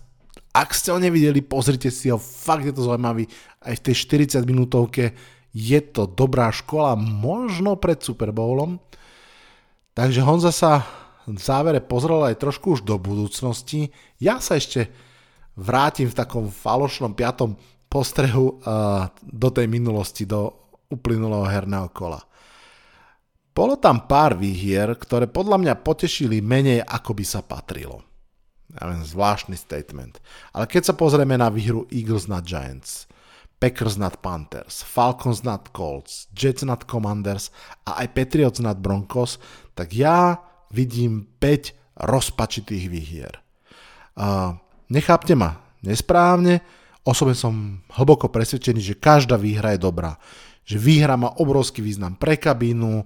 ak 0.50 0.74
ste 0.74 0.90
ho 0.90 0.98
nevideli, 0.98 1.46
pozrite 1.46 1.94
si 1.94 2.10
ho, 2.10 2.18
fakt 2.18 2.66
je 2.66 2.74
to 2.74 2.82
zaujímavý. 2.82 3.30
Aj 3.62 3.74
v 3.74 3.84
tej 3.86 3.94
40 3.94 4.42
minútovke 4.42 5.14
je 5.54 5.80
to 5.82 6.10
dobrá 6.10 6.50
škola, 6.50 6.98
možno 6.98 7.78
pred 7.78 8.02
Super 8.02 8.34
Bowlom. 8.34 8.82
Takže 9.94 10.26
Honza 10.26 10.50
sa 10.50 10.82
v 11.26 11.38
závere 11.38 11.78
pozrel 11.78 12.26
aj 12.26 12.42
trošku 12.42 12.78
už 12.78 12.80
do 12.82 12.98
budúcnosti. 12.98 13.94
Ja 14.18 14.42
sa 14.42 14.58
ešte 14.58 14.90
vrátim 15.54 16.10
v 16.10 16.18
takom 16.18 16.50
falošnom 16.50 17.14
piatom 17.14 17.54
postrehu 17.90 18.58
uh, 18.62 19.10
do 19.22 19.48
tej 19.54 19.70
minulosti, 19.70 20.26
do 20.26 20.50
uplynulého 20.90 21.46
herného 21.46 21.90
kola. 21.94 22.18
Bolo 23.50 23.78
tam 23.78 24.06
pár 24.06 24.38
výhier, 24.38 24.94
ktoré 24.94 25.26
podľa 25.26 25.58
mňa 25.58 25.74
potešili 25.82 26.38
menej, 26.42 26.82
ako 26.86 27.10
by 27.18 27.24
sa 27.26 27.42
patrilo 27.42 28.09
viem, 28.76 29.02
zvláštny 29.02 29.56
statement. 29.58 30.22
Ale 30.54 30.70
keď 30.70 30.92
sa 30.92 30.94
pozrieme 30.94 31.34
na 31.34 31.50
výhru 31.50 31.88
Eagles 31.90 32.30
nad 32.30 32.46
Giants, 32.46 33.10
Packers 33.60 34.00
nad 34.00 34.16
Panthers, 34.24 34.80
Falcons 34.80 35.44
nad 35.44 35.68
Colts, 35.76 36.32
Jets 36.32 36.64
nad 36.64 36.80
Commanders 36.88 37.52
a 37.84 38.00
aj 38.00 38.16
Patriots 38.16 38.60
nad 38.64 38.80
Broncos, 38.80 39.36
tak 39.76 39.92
ja 39.92 40.40
vidím 40.72 41.28
5 41.36 42.00
rozpačitých 42.00 42.86
výhier. 42.88 43.34
Uh, 44.16 44.56
nechápte 44.88 45.36
ma 45.36 45.60
nesprávne, 45.84 46.64
osobne 47.04 47.36
som 47.36 47.84
hlboko 47.92 48.32
presvedčený, 48.32 48.80
že 48.80 49.00
každá 49.00 49.36
výhra 49.36 49.76
je 49.76 49.84
dobrá. 49.84 50.16
Že 50.64 50.76
výhra 50.80 51.20
má 51.20 51.36
obrovský 51.36 51.84
význam 51.84 52.16
pre 52.16 52.40
kabínu, 52.40 53.04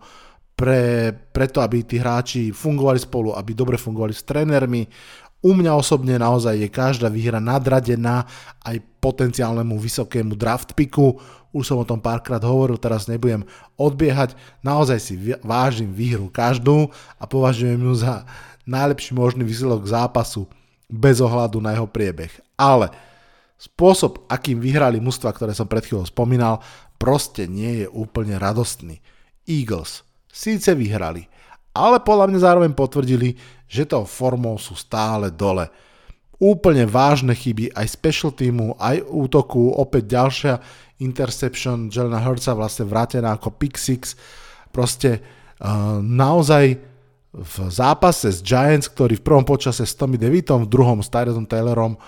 pre, 0.55 1.11
preto, 1.11 1.59
aby 1.59 1.83
tí 1.83 1.99
hráči 1.99 2.55
fungovali 2.55 2.99
spolu, 3.03 3.35
aby 3.35 3.59
dobre 3.59 3.75
fungovali 3.75 4.15
s 4.15 4.23
trénermi, 4.23 4.87
U 5.45 5.53
mňa 5.53 5.76
osobne 5.76 6.16
naozaj 6.16 6.57
je 6.57 6.68
každá 6.72 7.12
výhra 7.12 7.36
nadradená 7.36 8.24
aj 8.64 8.80
potenciálnemu 9.05 9.76
vysokému 9.76 10.32
draft 10.40 10.72
piku. 10.72 11.20
Už 11.53 11.68
som 11.68 11.76
o 11.76 11.84
tom 11.84 12.01
párkrát 12.01 12.40
hovoril, 12.40 12.80
teraz 12.80 13.05
nebudem 13.05 13.45
odbiehať. 13.76 14.32
Naozaj 14.64 14.99
si 15.05 15.14
vážim 15.45 15.92
výhru 15.92 16.32
každú 16.32 16.88
a 17.20 17.28
považujem 17.28 17.76
ju 17.76 17.92
za 17.92 18.24
najlepší 18.64 19.12
možný 19.12 19.45
výsledok 19.45 19.84
zápasu 19.84 20.49
bez 20.88 21.20
ohľadu 21.20 21.61
na 21.61 21.76
jeho 21.76 21.84
priebeh. 21.84 22.32
Ale 22.57 22.88
spôsob, 23.61 24.24
akým 24.32 24.64
vyhrali 24.64 24.97
mužstva, 24.97 25.36
ktoré 25.36 25.53
som 25.53 25.68
pred 25.68 25.84
chvíľou 25.84 26.09
spomínal, 26.09 26.64
proste 26.97 27.45
nie 27.45 27.84
je 27.84 27.86
úplne 27.92 28.40
radostný. 28.40 29.05
Eagles 29.45 30.09
síce 30.32 30.72
vyhrali, 30.72 31.28
ale 31.75 31.99
podľa 31.99 32.31
mňa 32.31 32.41
zároveň 32.41 32.72
potvrdili, 32.72 33.35
že 33.66 33.85
tou 33.85 34.07
formou 34.07 34.55
sú 34.62 34.79
stále 34.79 35.35
dole. 35.35 35.66
Úplne 36.39 36.87
vážne 36.87 37.35
chyby 37.35 37.75
aj 37.75 37.87
special 37.91 38.31
týmu, 38.31 38.79
aj 38.79 39.03
útoku, 39.11 39.75
opäť 39.75 40.14
ďalšia 40.14 40.55
interception 41.03 41.91
Jelena 41.91 42.22
Hurtsa 42.22 42.55
vlastne 42.55 42.87
vrátená 42.87 43.35
ako 43.35 43.55
pick 43.59 43.75
six. 43.75 44.14
Proste 44.70 45.18
uh, 45.18 45.99
naozaj 45.99 46.79
v 47.35 47.55
zápase 47.66 48.31
s 48.31 48.39
Giants, 48.39 48.87
ktorý 48.87 49.18
v 49.18 49.27
prvom 49.27 49.43
počase 49.43 49.83
s 49.83 49.99
Tommy 49.99 50.14
Devitom, 50.14 50.66
v 50.66 50.70
druhom 50.70 51.03
s 51.03 51.11
Tyrodom 51.11 51.51
Taylorom 51.51 51.99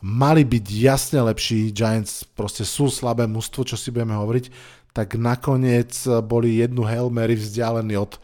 mali 0.00 0.48
byť 0.48 0.64
jasne 0.64 1.20
lepší, 1.28 1.76
Giants 1.76 2.24
proste 2.24 2.64
sú 2.64 2.88
slabé 2.88 3.28
mužstvo, 3.28 3.68
čo 3.68 3.76
si 3.76 3.92
budeme 3.92 4.16
hovoriť, 4.16 4.48
tak 4.96 5.20
nakoniec 5.20 5.92
boli 6.24 6.60
jednu 6.60 6.88
Hail 6.88 7.12
Mary 7.12 7.36
vzdialení 7.36 8.00
od 8.00 8.16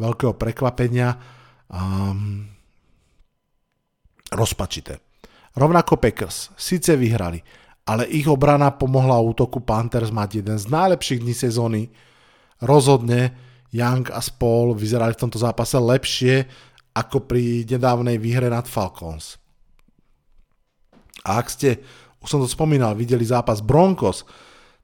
veľkého 0.00 0.36
prekvapenia 0.36 1.16
um, 1.68 2.46
rozpačité. 4.32 5.00
Rovnako 5.52 6.00
Packers 6.00 6.48
síce 6.56 6.96
vyhrali, 6.96 7.40
ale 7.84 8.08
ich 8.08 8.24
obrana 8.24 8.72
pomohla 8.72 9.20
útoku 9.20 9.60
Panthers 9.60 10.08
mať 10.08 10.40
jeden 10.40 10.56
z 10.56 10.66
najlepších 10.72 11.20
dní 11.20 11.34
sezóny. 11.36 11.82
Rozhodne 12.62 13.36
Young 13.72 14.08
a 14.12 14.20
spol 14.20 14.76
vyzerali 14.76 15.12
v 15.16 15.22
tomto 15.28 15.36
zápase 15.40 15.76
lepšie 15.76 16.46
ako 16.92 17.24
pri 17.24 17.64
nedávnej 17.64 18.20
výhre 18.20 18.52
nad 18.52 18.68
Falcons. 18.68 19.40
A 21.24 21.40
ak 21.40 21.48
ste, 21.48 21.80
už 22.20 22.28
som 22.28 22.40
to 22.40 22.48
spomínal, 22.48 22.92
videli 22.92 23.24
zápas 23.24 23.64
Broncos, 23.64 24.28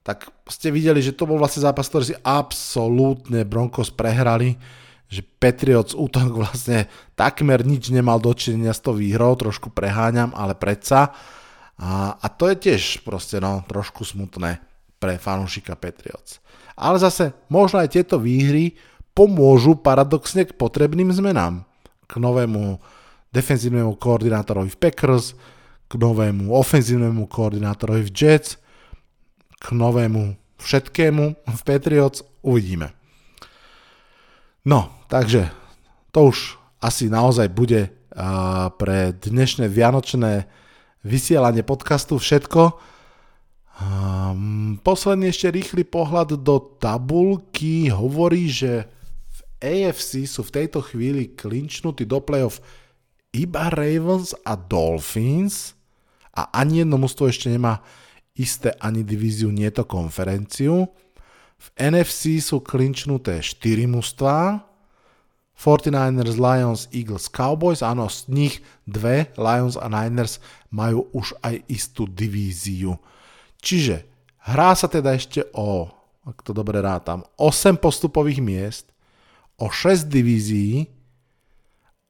tak 0.01 0.31
ste 0.49 0.73
videli, 0.73 1.03
že 1.03 1.13
to 1.13 1.29
bol 1.29 1.37
vlastne 1.37 1.61
zápas, 1.61 1.85
ktorý 1.85 2.03
si 2.13 2.15
absolútne 2.25 3.45
Broncos 3.45 3.93
prehrali 3.93 4.57
že 5.09 5.25
Patriots 5.25 5.97
útok 5.97 6.37
vlastne 6.37 6.85
takmer 7.17 7.65
nič 7.65 7.89
nemal 7.89 8.21
dočinenia 8.21 8.71
s 8.71 8.85
tou 8.85 8.93
výhrou, 8.93 9.33
trošku 9.33 9.73
preháňam, 9.73 10.31
ale 10.37 10.53
predsa. 10.53 11.17
A, 11.81 12.13
a 12.13 12.27
to 12.29 12.45
je 12.53 12.69
tiež 12.69 13.01
proste 13.01 13.41
no, 13.41 13.65
trošku 13.65 14.05
smutné 14.05 14.61
pre 15.01 15.17
fanúšika 15.17 15.73
Patriots. 15.73 16.37
Ale 16.77 17.01
zase 17.01 17.33
možno 17.49 17.81
aj 17.81 17.97
tieto 17.97 18.21
výhry 18.21 18.77
pomôžu 19.17 19.75
paradoxne 19.81 20.45
k 20.45 20.53
potrebným 20.53 21.09
zmenám. 21.09 21.65
K 22.05 22.21
novému 22.21 22.77
defenzívnemu 23.33 23.97
koordinátorovi 23.97 24.69
v 24.69 24.77
Packers, 24.77 25.33
k 25.89 25.93
novému 25.97 26.53
ofenzívnemu 26.53 27.25
koordinátorovi 27.25 28.05
v 28.05 28.11
Jets, 28.13 28.61
k 29.57 29.65
novému 29.73 30.37
všetkému 30.61 31.25
v 31.49 31.61
Patriots 31.65 32.21
uvidíme. 32.45 32.93
No, 34.67 34.98
takže 35.09 35.49
to 36.13 36.29
už 36.29 36.61
asi 36.79 37.09
naozaj 37.09 37.49
bude 37.49 37.89
pre 38.77 38.99
dnešné 39.17 39.67
vianočné 39.67 40.45
vysielanie 41.01 41.65
podcastu 41.65 42.21
všetko. 42.21 42.77
Posledný 44.85 45.31
ešte 45.31 45.49
rýchly 45.49 45.83
pohľad 45.87 46.39
do 46.39 46.77
tabulky 46.77 47.89
hovorí, 47.89 48.51
že 48.51 48.85
v 49.27 49.39
AFC 49.59 50.29
sú 50.29 50.45
v 50.45 50.53
tejto 50.61 50.85
chvíli 50.85 51.33
klinčnutí 51.33 52.05
do 52.05 52.21
playoff 52.21 52.61
iba 53.33 53.71
Ravens 53.71 54.35
a 54.45 54.55
Dolphins 54.59 55.73
a 56.35 56.53
ani 56.53 56.83
jedno 56.83 56.99
mústvo 56.99 57.27
ešte 57.27 57.49
nemá 57.49 57.81
isté 58.35 58.71
ani 58.79 59.03
divíziu, 59.03 59.51
nie 59.51 59.67
to 59.71 59.83
konferenciu. 59.87 60.87
V 61.59 61.67
NFC 61.75 62.39
sú 62.39 62.63
klinčnuté 62.63 63.43
4 63.43 63.83
mužstva, 63.87 64.63
49ers, 65.59 66.39
Lions, 66.39 66.87
Eagles, 66.95 67.27
Cowboys, 67.27 67.83
áno, 67.83 68.07
z 68.07 68.31
nich 68.31 68.55
dve, 68.87 69.27
Lions 69.35 69.75
a 69.75 69.91
Niners, 69.91 70.39
majú 70.71 71.11
už 71.11 71.35
aj 71.43 71.67
istú 71.67 72.07
divíziu. 72.07 72.95
Čiže 73.59 74.07
hrá 74.47 74.71
sa 74.71 74.87
teda 74.87 75.11
ešte 75.11 75.51
o, 75.51 75.91
ak 76.23 76.47
to 76.47 76.55
dobre 76.55 76.79
rátam, 76.79 77.27
8 77.35 77.75
postupových 77.75 78.39
miest, 78.39 78.85
o 79.59 79.67
6 79.67 80.07
divízií 80.07 80.87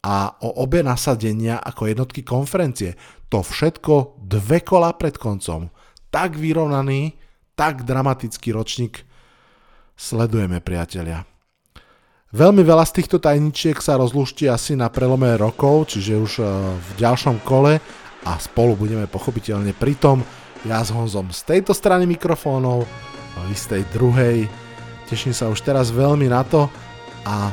a 0.05 0.37
o 0.45 0.61
obe 0.61 0.85
nasadenia 0.85 1.57
ako 1.57 1.89
jednotky 1.89 2.21
konferencie. 2.21 2.93
To 3.33 3.41
všetko 3.41 4.21
dve 4.21 4.61
kola 4.61 4.93
pred 4.93 5.17
koncom. 5.17 5.73
Tak 6.13 6.37
vyrovnaný, 6.37 7.17
tak 7.57 7.81
dramatický 7.81 8.53
ročník 8.53 9.01
sledujeme, 9.97 10.61
priatelia. 10.61 11.28
Veľmi 12.29 12.61
veľa 12.61 12.85
z 12.85 13.01
týchto 13.01 13.17
tajničiek 13.17 13.81
sa 13.81 13.97
rozluští 13.97 14.45
asi 14.45 14.77
na 14.77 14.85
prelome 14.93 15.33
rokov, 15.33 15.89
čiže 15.89 16.13
už 16.13 16.31
e, 16.37 16.43
v 16.77 16.89
ďalšom 17.01 17.41
kole 17.41 17.81
a 18.21 18.31
spolu 18.37 18.77
budeme 18.77 19.09
pochopiteľne 19.09 19.73
pritom. 19.73 20.21
Ja 20.61 20.85
s 20.85 20.93
Honzom 20.93 21.33
z 21.33 21.41
tejto 21.41 21.73
strany 21.73 22.05
mikrofónov, 22.05 22.85
vy 23.49 23.55
z 23.57 23.65
tej 23.73 23.83
druhej. 23.89 24.45
Teším 25.09 25.33
sa 25.33 25.49
už 25.49 25.65
teraz 25.65 25.89
veľmi 25.89 26.29
na 26.29 26.45
to 26.45 26.69
a 27.25 27.49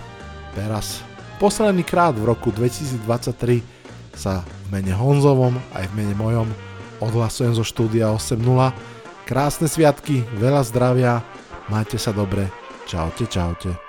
teraz 0.53 1.01
posledný 1.41 1.81
krát 1.81 2.13
v 2.13 2.29
roku 2.29 2.53
2023 2.53 3.65
sa 4.13 4.45
v 4.45 4.77
mene 4.77 4.93
Honzovom 4.93 5.57
aj 5.73 5.89
v 5.89 6.05
mene 6.05 6.13
mojom 6.21 6.53
odhlasujem 7.01 7.57
zo 7.57 7.65
štúdia 7.65 8.13
8.0. 8.13 8.45
Krásne 9.25 9.73
sviatky, 9.73 10.21
veľa 10.37 10.61
zdravia, 10.69 11.25
Majte 11.67 11.99
sa 11.99 12.15
dobre. 12.15 12.47
Čaute, 12.87 13.27
čaute. 13.27 13.86